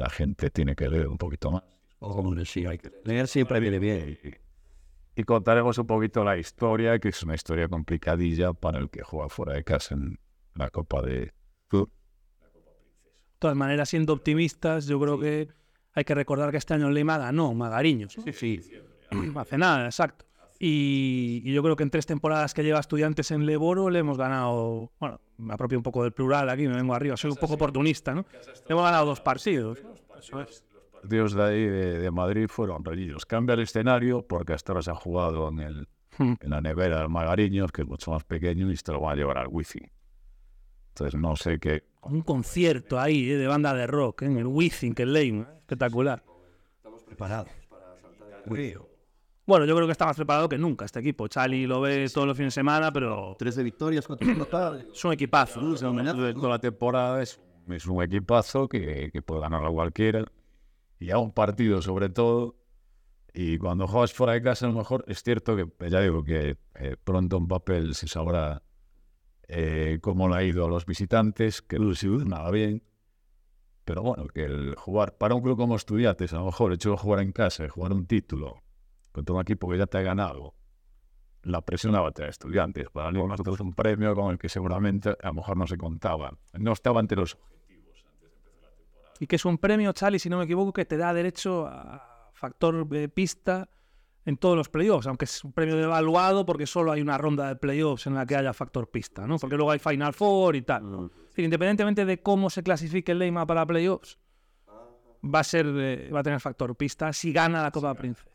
[0.00, 1.62] que la gente tiene que leer un poquito más.
[1.98, 4.18] Hombre, sí, hay que leer siempre viene bien.
[5.14, 9.28] y contaremos un poquito la historia, que es una historia complicadilla para el que juega
[9.28, 10.18] fuera de casa en
[10.54, 11.32] la Copa de
[11.70, 11.86] De
[13.38, 15.48] todas maneras, siendo optimistas, yo creo que
[15.92, 18.16] hay que recordar que este año Lima ganó Magariños.
[18.16, 18.24] ¿no?
[18.24, 18.60] Sí, sí.
[19.36, 20.24] Hace nada, exacto.
[20.62, 24.18] Y, y yo creo que en tres temporadas que lleva estudiantes en Leboro le hemos
[24.18, 27.54] ganado, bueno, me apropio un poco del plural aquí, me vengo arriba, soy un poco
[27.54, 28.26] oportunista, ¿no?
[28.32, 29.78] Le hemos ganado dos partidos.
[30.18, 30.62] Es.
[30.92, 33.24] partidos de ahí de, de Madrid fueron rellenos.
[33.24, 36.34] Cambia el escenario porque hasta ahora se ha jugado en, el, Hmm.
[36.40, 39.16] en la nevera del Magariños, que es mucho más pequeño, y se lo van a
[39.16, 39.80] llevar al wifi.
[40.88, 41.84] Entonces no sé qué.
[42.02, 43.36] Un concierto ahí ¿eh?
[43.38, 44.26] de banda de rock ¿eh?
[44.26, 45.46] en el Wizzing, que es Lame, ¿eh?
[45.60, 46.22] espectacular.
[47.06, 48.89] Preparados para saltar el río.
[49.50, 51.26] Bueno, yo creo que está más preparado que nunca este equipo.
[51.26, 54.84] Chali lo ve todos los fines de semana, pero 13 victorias, 4 derrotas.
[54.94, 55.60] es un equipazo.
[55.60, 55.74] ¿no?
[55.74, 60.24] toda la temporada es, es un equipazo que, que puede ganar a cualquiera.
[61.00, 62.60] Y a un partido sobre todo.
[63.34, 66.56] Y cuando juegas fuera de casa, a lo mejor es cierto que, ya digo, que
[66.76, 68.62] eh, pronto en papel se sabrá
[69.48, 71.92] eh, cómo le ha ido a los visitantes, que no
[72.24, 72.84] nada bien.
[73.84, 76.92] Pero bueno, que el jugar para un club como estudiantes, a lo mejor el hecho
[76.92, 78.62] de jugar en casa y jugar un título
[79.12, 80.54] contra un equipo que ya te ha ganado,
[81.42, 82.90] la presión la va a tener estudiantes.
[82.90, 86.36] Para nosotros es un premio con el que seguramente a lo mejor no se contaba.
[86.52, 87.38] No estaba ante los
[89.18, 92.30] Y que es un premio, Chali, si no me equivoco, que te da derecho a
[92.34, 93.68] factor de pista
[94.24, 97.56] en todos los playoffs, aunque es un premio devaluado porque solo hay una ronda de
[97.56, 99.38] playoffs en la que haya factor pista, ¿no?
[99.38, 101.10] Porque luego hay Final Four y tal.
[101.10, 104.18] Es decir, independientemente de cómo se clasifique el Leima para playoffs,
[105.22, 108.29] va a ser eh, va a tener factor pista si gana la Copa Princesa.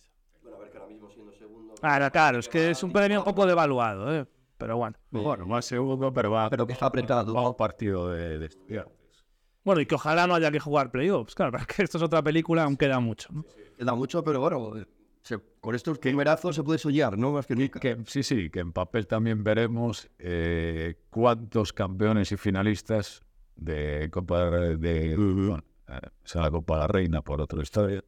[1.86, 4.26] Claro, claro, es que es un premio un poco devaluado, ¿eh?
[4.58, 4.96] Pero bueno.
[5.12, 7.34] Bueno, más segundo, pero va, Pero que está apretado.
[7.34, 9.24] va a un partido de, de estudiantes.
[9.64, 12.64] Bueno, y que ojalá no haya que jugar playoffs, claro, porque esto es otra película,
[12.64, 13.30] aún queda mucho.
[13.32, 13.46] ¿no?
[13.78, 14.86] Queda mucho, pero bueno, eh,
[15.22, 17.32] se- con estos primerazos se puede soñar, ¿no?
[17.34, 17.80] Más que nunca.
[17.80, 23.24] Que, sí, sí, que en papel también veremos eh, cuántos campeones y finalistas
[23.56, 28.04] de Copa de, de- bueno, eh, sea la Copa de la Reina por otra historia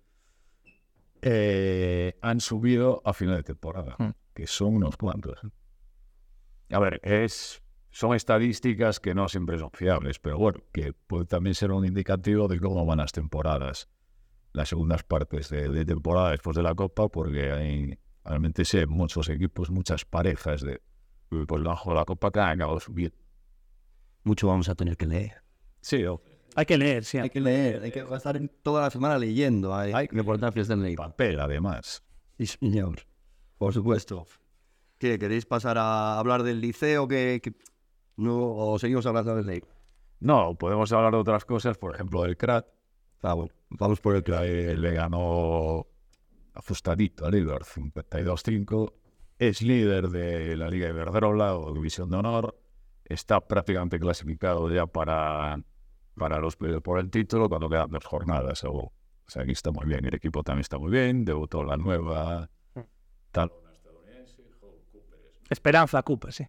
[1.21, 4.11] eh, han subido a final de temporada, Hmm.
[4.33, 5.39] que son unos cuantos.
[5.43, 5.49] ¿eh?
[6.75, 11.55] A ver, es son estadísticas que no siempre son fiables, pero bueno, que puede también
[11.55, 13.89] ser un indicativo de cómo van las temporadas,
[14.53, 19.29] las segundas partes de, de temporada después de la Copa, porque hay realmente sé muchos
[19.29, 20.81] equipos, muchas parejas de
[21.29, 23.17] pues bajo la Copa que han acabado subiendo.
[24.23, 25.41] Mucho vamos a tener que leer.
[25.81, 26.03] Sí,
[26.57, 27.19] Hay que leer, sí.
[27.19, 29.75] Hay que leer, hay que estar toda la semana leyendo.
[29.75, 31.05] Hay, hay reportajes del Neiva.
[31.09, 32.03] papel además.
[32.39, 33.01] Sí, señor.
[33.59, 34.25] Por supuesto.
[34.97, 37.53] ¿Qué, ¿Queréis pasar a hablar del liceo que, que-
[38.15, 39.67] no, o seguimos hablando del Neiva?
[40.19, 42.65] No, podemos hablar de otras cosas, por ejemplo, del CRAT,
[43.21, 45.85] Ah, bueno, vamos por el que eh, le ganó
[46.53, 48.93] ajustadito al líder 52-5.
[49.39, 52.59] Es líder de la Liga Iberdrola o División de Honor.
[53.05, 55.59] Está prácticamente clasificado ya para,
[56.17, 58.63] para los playoffs por el título cuando quedan dos jornadas.
[58.63, 58.93] O, o
[59.27, 60.05] sea, aquí está muy bien.
[60.05, 61.23] El equipo también está muy bien.
[61.25, 62.49] Debutó la nueva.
[63.31, 63.51] Tal.
[65.49, 66.45] Esperanza Cooper, sí.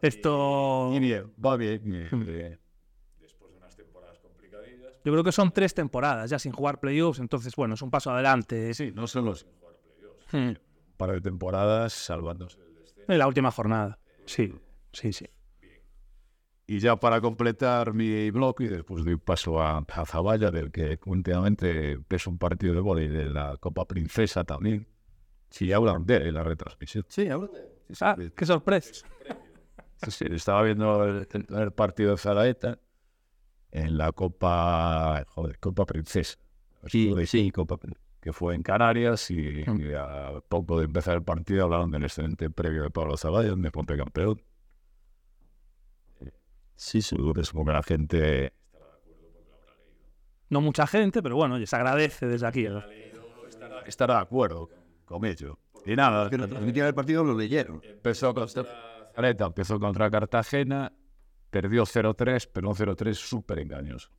[0.00, 0.90] Esto.
[0.94, 1.82] Y bien, va bien.
[2.28, 2.58] eh,
[5.04, 8.10] Yo creo que son tres temporadas ya sin jugar playoffs, entonces, bueno, es un paso
[8.10, 8.74] adelante.
[8.74, 10.26] sí, no solo sin jugar playoffs.
[10.32, 10.48] Hmm.
[10.48, 12.58] Un par de temporadas salvándose.
[13.06, 13.98] En la última jornada.
[14.26, 14.54] Sí,
[14.92, 15.26] sí, sí.
[16.70, 21.00] Y ya para completar mi bloque, y después doy paso a, a Zavalla, del que
[21.06, 24.86] últimamente es un partido de vóley de la Copa Princesa también.
[25.50, 27.06] Sí, hablan de él en la retransmisión.
[27.08, 27.48] Sí, habla
[28.02, 29.06] Ah, qué sorpresa.
[30.02, 32.78] Sí, sí, estaba viendo el, el- el partido de Zaraeta
[33.70, 36.36] en la Copa, joder, Copa Princesa.
[36.86, 37.78] Sí, sí, Copa.
[38.20, 42.50] que fue en Canarias y, y a poco de empezar el partido hablaron del excelente
[42.50, 44.42] previo de Pablo Zavalla, donde fue campeón.
[46.78, 47.16] Sí, sí.
[47.42, 48.52] Supongo que la gente
[50.48, 52.68] No mucha gente, pero bueno, se agradece desde aquí.
[52.68, 52.82] ¿no?
[53.84, 54.70] estará de acuerdo
[55.04, 55.58] con ello.
[55.84, 57.80] Y nada, Que retransmitieron el partido, lo leyeron.
[57.82, 58.62] empezó contra
[59.16, 60.92] empezó contra Cartagena,
[61.50, 64.10] perdió 0-3, pero un 0-3 súper engañoso.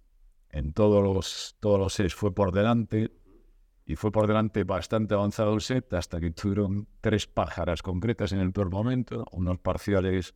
[0.49, 3.13] En todos los, todos los sets fue por delante
[3.85, 8.39] y fue por delante bastante avanzado el set hasta que tuvieron tres pájaras concretas en
[8.39, 10.35] el peor momento, unos parciales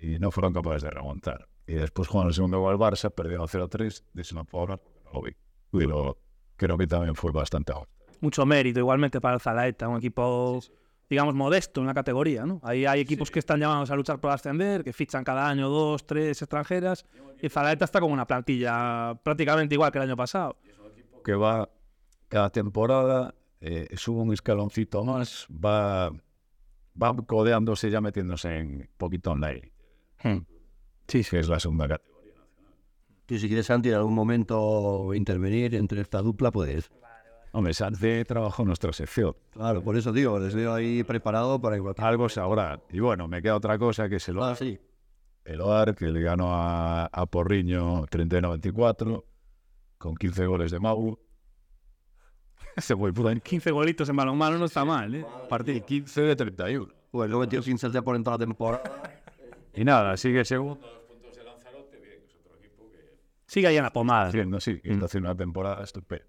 [0.00, 1.46] y no fueron capaces de remontar.
[1.66, 4.80] Y después jugaron el segundo gol al Barça, perdieron 0-3, de eso no puedo hablar
[4.80, 5.32] porque no lo vi.
[5.70, 6.18] Pero
[6.56, 7.72] creo que también fue bastante.
[8.20, 10.60] Mucho mérito igualmente para el Zalaeta, un equipo,
[11.08, 12.60] digamos, modesto en la categoría, ¿no?
[12.64, 16.04] Ahí hay equipos que están llamados a luchar por ascender, que fichan cada año dos,
[16.06, 17.06] tres extranjeras,
[17.40, 20.56] y el Zalaeta está con una plantilla prácticamente igual que el año pasado.
[21.24, 21.68] que va
[22.28, 26.10] cada temporada eh, sube un escaloncito más, va,
[27.00, 29.70] va codeándose ya metiéndose en poquito online,
[31.08, 32.34] Sí, que es la segunda categoría.
[33.26, 36.90] Tú si quieres, Santi, en algún momento intervenir entre esta dupla, puedes.
[37.52, 39.34] Hombre, Santi trabajó en nuestra sección.
[39.50, 41.94] Claro, por eso digo, les veo ahí preparado para igual.
[41.98, 42.80] Algo sabrá.
[42.90, 44.56] Y bueno, me queda otra cosa que es el Ah, OAR.
[44.56, 44.78] sí.
[45.44, 49.24] El OAR, que le ganó a, a Porriño 31-24,
[49.98, 51.18] con 15 goles de Mauro.
[52.76, 55.26] Se fue puta en 15 golitos en balonmano no está mal, ¿eh?
[55.48, 55.84] partido.
[55.84, 56.88] 15 de 31.
[57.10, 59.19] Pues luego metió 15 ya por entrar la temporada.
[59.74, 60.80] Y nada, sigue segundo.
[63.46, 64.28] Sigue ahí en la pomada.
[64.28, 66.24] Haciendo, sí, está haciendo una temporada estupenda.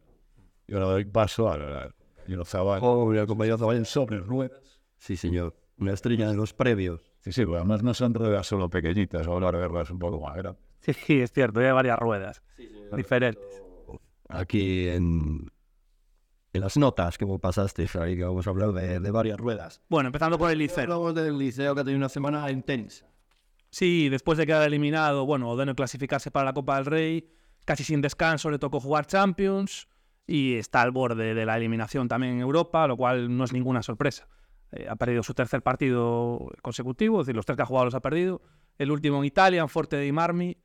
[0.68, 2.80] Y ahora doy paso a, a, a Zabal.
[2.82, 3.86] Oh, mira, compañero Zabal.
[3.86, 4.82] sobre ruedas.
[4.98, 5.56] Sí, señor.
[5.78, 7.02] Una estrella de los previos.
[7.20, 10.36] Sí, sí, porque además no son ruedas solo pequeñitas, ahora de ruedas un poco más
[10.36, 10.64] grandes.
[10.80, 12.42] Sí, es cierto, hay varias ruedas
[12.96, 13.62] diferentes.
[14.30, 15.52] Aquí en,
[16.54, 19.82] en las notas que vos pasaste, ahí que vamos a hablar de, de varias ruedas.
[19.90, 20.84] Bueno, empezando por el Liceo.
[20.84, 23.06] Hablamos del liceo que ha tenido una semana intensa.
[23.72, 27.30] Sí, después de quedar eliminado, bueno, de no clasificarse para la Copa del Rey,
[27.66, 29.88] casi sin descanso le tocó jugar Champions
[30.28, 33.82] y está al borde de la eliminación también en Europa, lo cual no es ninguna
[33.82, 34.28] sorpresa.
[34.74, 37.96] Eh, ha perdido su tercer partido consecutivo, es decir, los tres que ha jugado los
[37.96, 38.42] ha perdido.
[38.78, 40.58] El último en Italia, en Forte de Marmi.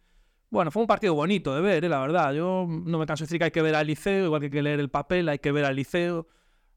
[0.50, 2.32] Bueno, fue un partido bonito de ver, eh, la verdad.
[2.32, 4.50] Yo no me canso de decir que hay que ver al liceo, igual que hay
[4.50, 6.26] que leer el papel, hay que ver al liceo.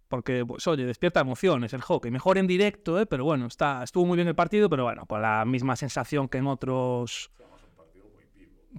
[0.10, 2.10] Porque, pues, oye, despierta emociones el hockey.
[2.10, 3.06] Mejor en directo, ¿eh?
[3.06, 6.40] pero bueno, está, estuvo muy bien el partido, pero bueno, con la misma sensación que
[6.40, 7.32] en otros.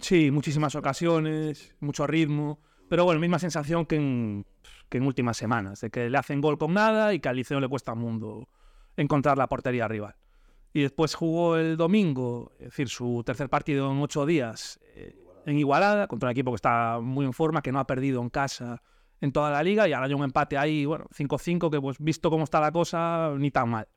[0.00, 2.58] Sí, muchísimas ocasiones, mucho ritmo.
[2.88, 4.46] Pero bueno, misma sensación que en,
[4.88, 7.60] que en últimas semanas, de que le hacen gol con nada y que al Liceo
[7.60, 8.48] le cuesta un mundo
[8.96, 10.16] encontrar la portería rival.
[10.72, 15.16] Y después jugó el domingo, es decir, su tercer partido en ocho días eh,
[15.46, 18.30] en Igualada, contra un equipo que está muy en forma, que no ha perdido en
[18.30, 18.82] casa
[19.20, 22.30] en toda la liga y ahora hay un empate ahí, bueno, 5-5, que pues visto
[22.30, 23.88] cómo está la cosa, ni tan mal.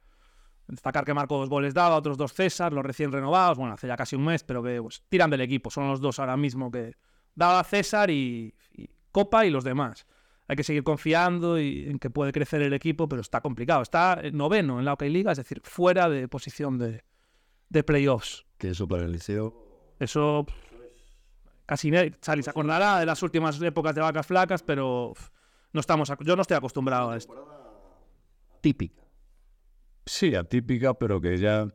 [0.67, 3.95] Destacar que marcó dos goles daba, otros dos César, los recién renovados, bueno, hace ya
[3.95, 6.93] casi un mes, pero que pues, tiran del equipo, son los dos ahora mismo que
[7.36, 10.05] daba César y, y Copa y los demás.
[10.47, 13.81] Hay que seguir confiando y en que puede crecer el equipo, pero está complicado.
[13.81, 17.03] Está noveno en la OK Liga, es decir, fuera de posición de,
[17.69, 18.45] de playoffs.
[18.57, 19.95] Que eso para el liceo.
[19.99, 20.45] Eso
[21.65, 25.13] casi Charlie se acordará de las últimas épocas de vacas flacas, pero
[25.71, 27.34] no estamos, yo no estoy acostumbrado a esto.
[28.62, 29.04] Típica.
[30.06, 31.67] Sí, atípica, pero que ya.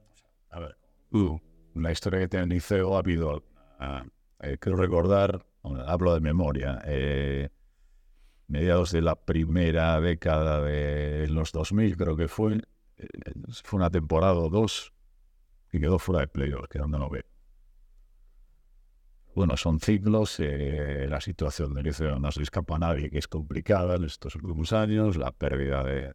[0.50, 0.76] A ver,
[1.12, 1.38] uh,
[1.74, 3.44] la historia que tiene el liceo ha habido.
[4.40, 7.48] eh, quiero recordar, bueno, hablo de memoria, eh,
[8.46, 12.60] mediados de la primera década de los 2000, creo que fue.
[12.96, 13.08] eh,
[13.64, 14.92] fue una temporada o dos
[15.70, 17.28] que quedó fuera de playoffs, quedando noveno.
[19.38, 23.28] Bueno, son ciclos, eh, la situación del liceo no se escapa a nadie, que es
[23.28, 26.12] complicada en estos últimos años, la pérdida de,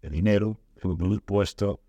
[0.00, 1.82] dinero, fútbol puesto.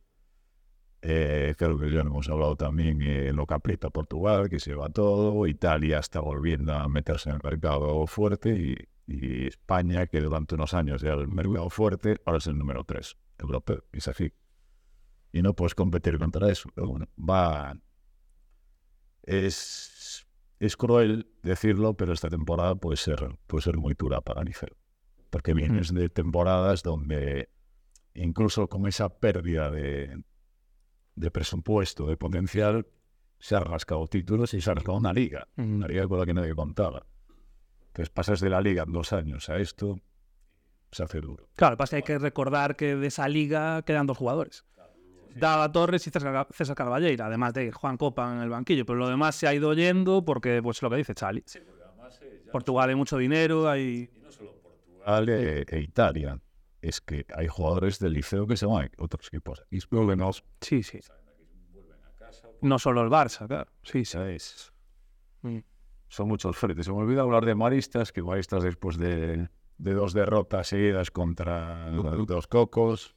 [1.03, 4.89] Eh, creo que ya hemos hablado también eh, lo que aprieta Portugal, que se va
[4.89, 5.45] todo.
[5.45, 10.73] Italia está volviendo a meterse en el mercado fuerte y, y España, que durante unos
[10.73, 13.83] años era el mercado fuerte, ahora es el número 3 europeo.
[13.91, 14.33] Es así.
[15.31, 16.67] Y no puedes competir contra eso.
[16.73, 17.77] Pero bueno, va.
[19.21, 19.94] Es,
[20.59, 24.75] es cruel decirlo, pero esta temporada puede ser, puede ser muy dura para Niceo.
[25.29, 27.49] Porque vienes de temporadas donde
[28.13, 30.23] incluso con esa pérdida de,
[31.15, 32.87] de presupuesto, de potencial,
[33.39, 36.33] se han rascado títulos y se ha rascado una liga, una liga con la que
[36.33, 37.05] nadie contaba.
[37.87, 39.99] Entonces pasas de la liga en dos años a esto,
[40.91, 41.49] se hace duro.
[41.55, 44.65] Claro, pasa que hay que recordar que de esa liga quedan dos jugadores.
[45.35, 49.09] Dava Torres y César, César Carballeira, además de Juan Copa en el banquillo, pero lo
[49.09, 51.43] demás se ha ido yendo porque, pues lo que dice Chali.
[52.51, 54.07] Portugal hay mucho dinero, hay...
[54.07, 56.39] Portugal e, e Italia.
[56.81, 59.63] Es que hay jugadores del liceo que se van a otros equipos.
[59.71, 60.99] Y problemas, Sí, sí.
[62.61, 63.69] No solo el Barça, claro.
[63.83, 64.13] Sí, sí.
[64.13, 64.71] ¿sabes?
[65.41, 65.59] Mm.
[66.07, 66.86] Son muchos frentes.
[66.86, 71.89] Se me olvida hablar de Maristas, que Maristas después de, de dos derrotas seguidas contra
[71.91, 73.14] los Cocos,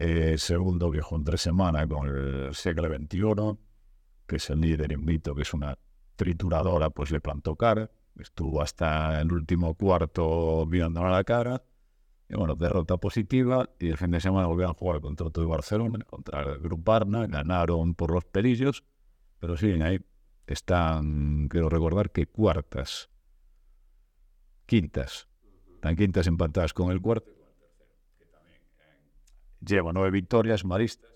[0.00, 3.58] eh, segundo que en tres semanas con el Segle 21,
[4.28, 5.76] que es el líder invito, que es una
[6.14, 7.90] trituradora, pues le plantó cara.
[8.16, 11.64] Estuvo hasta el último cuarto mirando a la cara.
[12.28, 13.70] Y bueno, derrota positiva.
[13.80, 17.26] Y el fin de semana volvieron a jugar contra todo Barcelona, contra el Grupo Arna.
[17.26, 18.84] Ganaron por los pelillos.
[19.40, 19.98] Pero siguen ahí.
[20.46, 23.10] Están, quiero recordar que cuartas.
[24.64, 25.26] Quintas.
[25.74, 27.37] Están quintas empatadas con el cuarto.
[29.60, 31.10] Lleva nueve victorias maristas.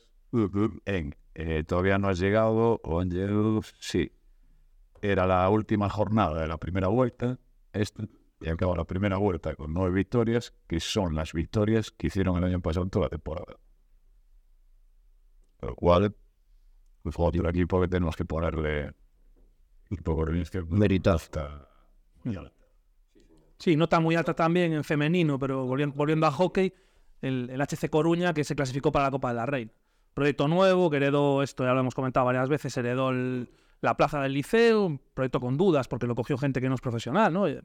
[0.84, 4.12] En, eh, todavía no has llegado, o han llegado, sí.
[5.00, 7.38] Era la última jornada de la primera vuelta.
[7.72, 8.04] Esta,
[8.40, 12.44] y acaba la primera vuelta con nueve victorias, que son las victorias que hicieron el
[12.44, 13.56] año pasado toda la temporada.
[15.58, 16.16] Por lo cual,
[17.02, 18.92] pues otro equipo que tenemos que ponerle
[19.90, 21.16] un poco de que Meritar.
[21.16, 21.68] está
[22.24, 22.54] muy alto.
[23.58, 26.74] Sí, nota muy alta también en femenino, pero volviendo, volviendo a hockey,
[27.22, 29.72] el, el HC Coruña que se clasificó para la Copa de la Reina.
[30.14, 33.48] Proyecto nuevo, que heredó, esto ya lo hemos comentado varias veces, heredó el-
[33.80, 37.32] la plaza del liceo, proyecto con dudas porque lo cogió gente que no es profesional,
[37.32, 37.44] ¿no?
[37.44, 37.62] Un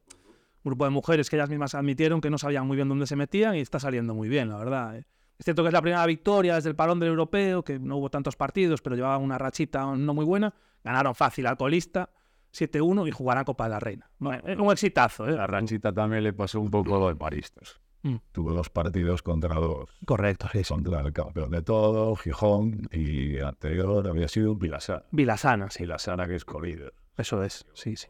[0.64, 3.56] grupo de mujeres que ellas mismas admitieron que no sabían muy bien dónde se metían
[3.56, 4.98] y está saliendo muy bien, la verdad.
[4.98, 5.06] ¿eh?
[5.38, 8.10] Es cierto que es la primera victoria desde el parón del europeo, que no hubo
[8.10, 10.54] tantos partidos, pero llevaban una rachita no muy buena.
[10.84, 12.10] Ganaron fácil al colista,
[12.52, 14.10] 7-1 y jugarán Copa de la Reina.
[14.18, 15.34] Bueno, es un exitazo, ¿eh?
[15.34, 17.80] La ranchita también le pasó un poco lo de Maristas.
[18.04, 18.16] Mm.
[18.32, 19.90] Tuvo dos partidos contra dos.
[20.06, 20.74] Correcto, sí, sí.
[20.74, 25.04] Contra el campeón de todo, Gijón, y anterior había sido Vilasana.
[25.12, 26.94] Vilasana, sí, Vilasana que es colíder.
[27.18, 28.08] eso es, sí, sí.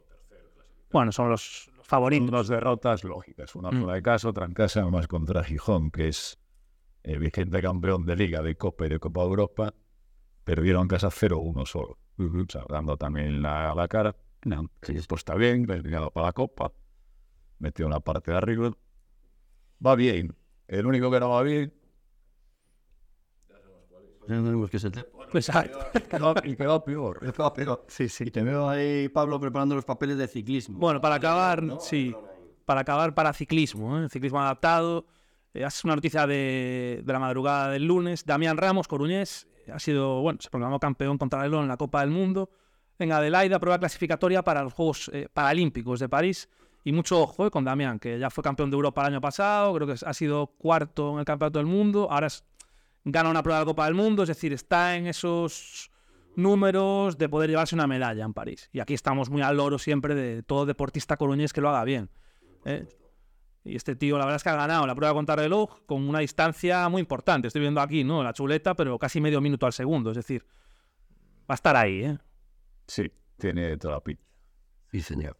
[0.91, 2.29] Bueno, son los favoritos.
[2.31, 3.79] Dos derrotas lógicas, una Mm.
[3.81, 6.37] fuera de casa, otra en casa, más contra Gijón, que es
[7.03, 9.73] el vigente campeón de Liga, de Copa y de Copa de Europa.
[10.43, 14.15] Perdieron en casa 0-1 solo, o sea, dando también la, la cara.
[14.45, 16.71] No, sí, pues está bien, clasificado para la Copa,
[17.59, 18.71] metió en la parte de arriba.
[19.85, 20.35] Va bien.
[20.67, 21.73] El único que no va bien
[24.27, 25.79] Tenemos que ser Exacto.
[26.19, 27.19] no, y que va peor.
[27.87, 28.25] Sí, sí.
[28.27, 30.79] Y te veo ahí, Pablo, preparando los papeles de ciclismo.
[30.79, 32.15] Bueno, para acabar, sí,
[32.65, 34.09] para acabar para ciclismo, ¿eh?
[34.09, 35.05] ciclismo adaptado.
[35.53, 38.25] Eh, es una noticia de, de la madrugada del lunes.
[38.25, 42.09] Damián Ramos, coruñés, ha sido, bueno, se proclamó campeón contra el en la Copa del
[42.09, 42.49] Mundo
[42.99, 46.49] en Adelaida, prueba clasificatoria para los Juegos eh, Paralímpicos de París.
[46.87, 49.73] Y mucho ojo eh, con Damián, que ya fue campeón de Europa el año pasado,
[49.73, 52.45] creo que ha sido cuarto en el Campeonato del Mundo, ahora es-
[53.03, 55.91] gana una prueba de la Copa del Mundo, es decir, está en esos
[56.37, 58.69] números de poder llevarse una medalla en París.
[58.71, 62.09] Y aquí estamos muy al loro siempre de todo deportista coruñés que lo haga bien.
[62.63, 62.87] ¿eh?
[63.65, 66.19] Y este tío, la verdad es que ha ganado la prueba contra reloj con una
[66.19, 67.47] distancia muy importante.
[67.47, 68.23] Estoy viendo aquí, ¿no?
[68.23, 70.11] La chuleta, pero casi medio minuto al segundo.
[70.11, 70.45] Es decir,
[71.39, 72.17] va a estar ahí, ¿eh?
[72.87, 74.23] Sí, tiene toda la pinta.
[74.89, 75.37] Sí, señor.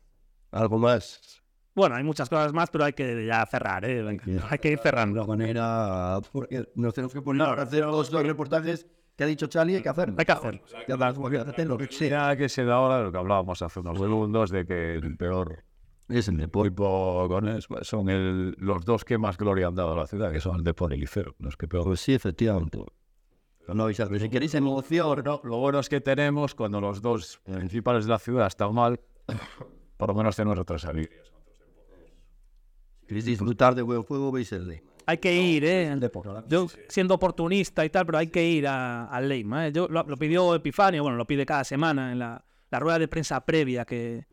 [0.51, 1.41] ¿Algo más?
[1.75, 4.01] Bueno, hay muchas cosas más, pero hay que ya cerrar, ¿eh?
[4.01, 5.21] Venga, hay que ir cerrando.
[5.21, 6.19] De manera.
[6.31, 9.81] Porque nos tenemos que poner a hacer los dos reportajes que ha dicho Charlie, hay
[9.83, 10.13] que hacer.
[10.17, 12.29] Hay que hacer lo que sea.
[12.31, 15.63] Ya que se da ahora lo que hablábamos hace unos segundos de que el peor
[16.09, 16.39] Es el
[17.57, 20.55] es- son el- los dos que más gloria han dado a la ciudad, que son
[20.57, 21.35] el Depor y el Liceo.
[21.39, 21.83] Los que peor.
[21.83, 22.79] Pues sí, efectivamente.
[23.67, 28.05] No pero si queréis emoción, No, lo bueno es que tenemos cuando los dos principales
[28.05, 28.99] de la ciudad están mal,
[29.97, 31.31] por lo menos tenemos otras alegrías.
[33.07, 34.83] queréis disfrutar de buen juego, veis el de.
[35.05, 35.97] Hay que ir, ¿eh?
[36.49, 39.67] Yo siendo oportunista y tal, pero hay que ir a- al Leima.
[39.67, 39.71] ¿eh?
[39.71, 43.07] Yo, lo, lo pidió Epifanio, bueno, lo pide cada semana en la, la rueda de
[43.07, 44.25] prensa previa que,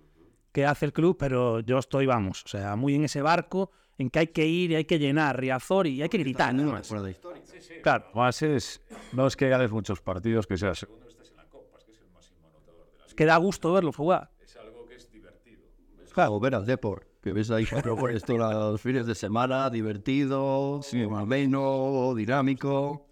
[0.51, 4.11] que hace el club, pero yo estoy, vamos, o sea, muy en ese barco en
[4.11, 6.89] que hay que ir y hay que llenar Riazor y hay que gritar, nada más.
[6.91, 7.43] De historia.
[7.81, 8.81] Claro, Además es,
[9.13, 11.07] no es que ganes muchos partidos, que seas segundo.
[13.07, 14.31] es que da gusto verlos jugar.
[16.15, 20.81] Claro, ver al Depor, que ves ahí por esto los fines de semana, divertido,
[21.17, 23.09] ameno, dinámico.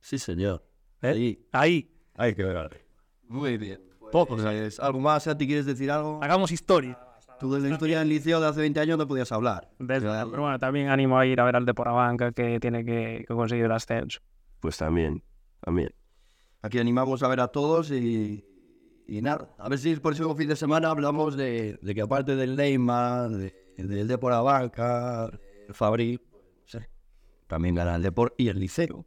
[0.00, 0.64] Sí, señor.
[1.02, 1.08] ¿eh?
[1.08, 1.46] Ahí.
[1.52, 2.84] Ahí, Hay que ver.
[3.28, 3.80] Muy bien.
[4.10, 5.46] Pues, ¿Algo más, Santi?
[5.46, 6.18] ¿Quieres decir algo?
[6.20, 6.98] hagamos historia.
[7.38, 9.70] Tú desde la historia del liceo de hace 20 años no podías hablar.
[9.78, 12.84] Desde- O sea, pero bueno, también animo a ir a ver al Deporabanca que tiene
[12.84, 14.20] que, que conseguir el ascenso.
[14.58, 15.22] Pues también,
[15.60, 15.94] también.
[16.60, 18.44] Aquí animamos a ver a todos y,
[19.10, 19.52] y nada.
[19.58, 23.30] A ver si el próximo fin de semana hablamos de, de que aparte del Neymar,
[23.30, 26.20] de, del Depor a Banca, del Fabri,
[27.48, 29.04] también gana el Depor y el Liceo.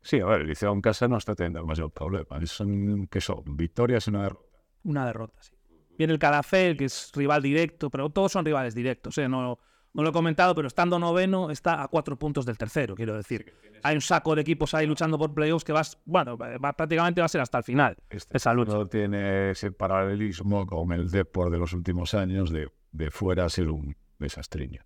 [0.00, 2.40] Sí, a ver, el Liceo en casa no está teniendo demasiado problema.
[2.46, 4.58] Son, que son victorias y una derrota.
[4.84, 5.52] Una derrota, sí.
[5.98, 9.18] Viene el Calafel, que es rival directo, pero todos son rivales directos.
[9.18, 9.28] ¿eh?
[9.28, 9.58] No,
[9.92, 13.52] no lo he comentado, pero estando noveno está a cuatro puntos del tercero, quiero decir.
[13.82, 17.24] Hay un saco de equipos ahí luchando por playoffs que vas, bueno, va- prácticamente va
[17.24, 17.96] a ser hasta el final.
[18.08, 18.72] Este Esa lucha.
[18.72, 23.68] no tiene ese paralelismo con el Depor de los últimos años de, de fuera ser
[23.70, 24.82] un desastriño.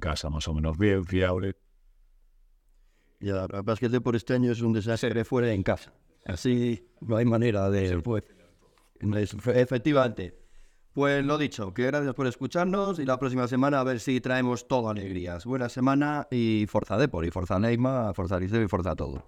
[0.00, 1.56] Casa más o menos bien, fiable.
[3.20, 5.62] Y la verdad es que el Depor este año es un desastre fuera y en
[5.62, 5.92] casa.
[6.26, 7.98] Así no hay manera de...
[8.00, 8.24] Pues,
[9.16, 10.34] es- efectivamente.
[10.94, 14.68] Pues lo dicho, que gracias por escucharnos y la próxima semana a ver si traemos
[14.68, 15.44] todo alegrías.
[15.44, 19.24] Buena semana y Forza Depor, y Forza Neymar, Forza Liceo y Forza todo.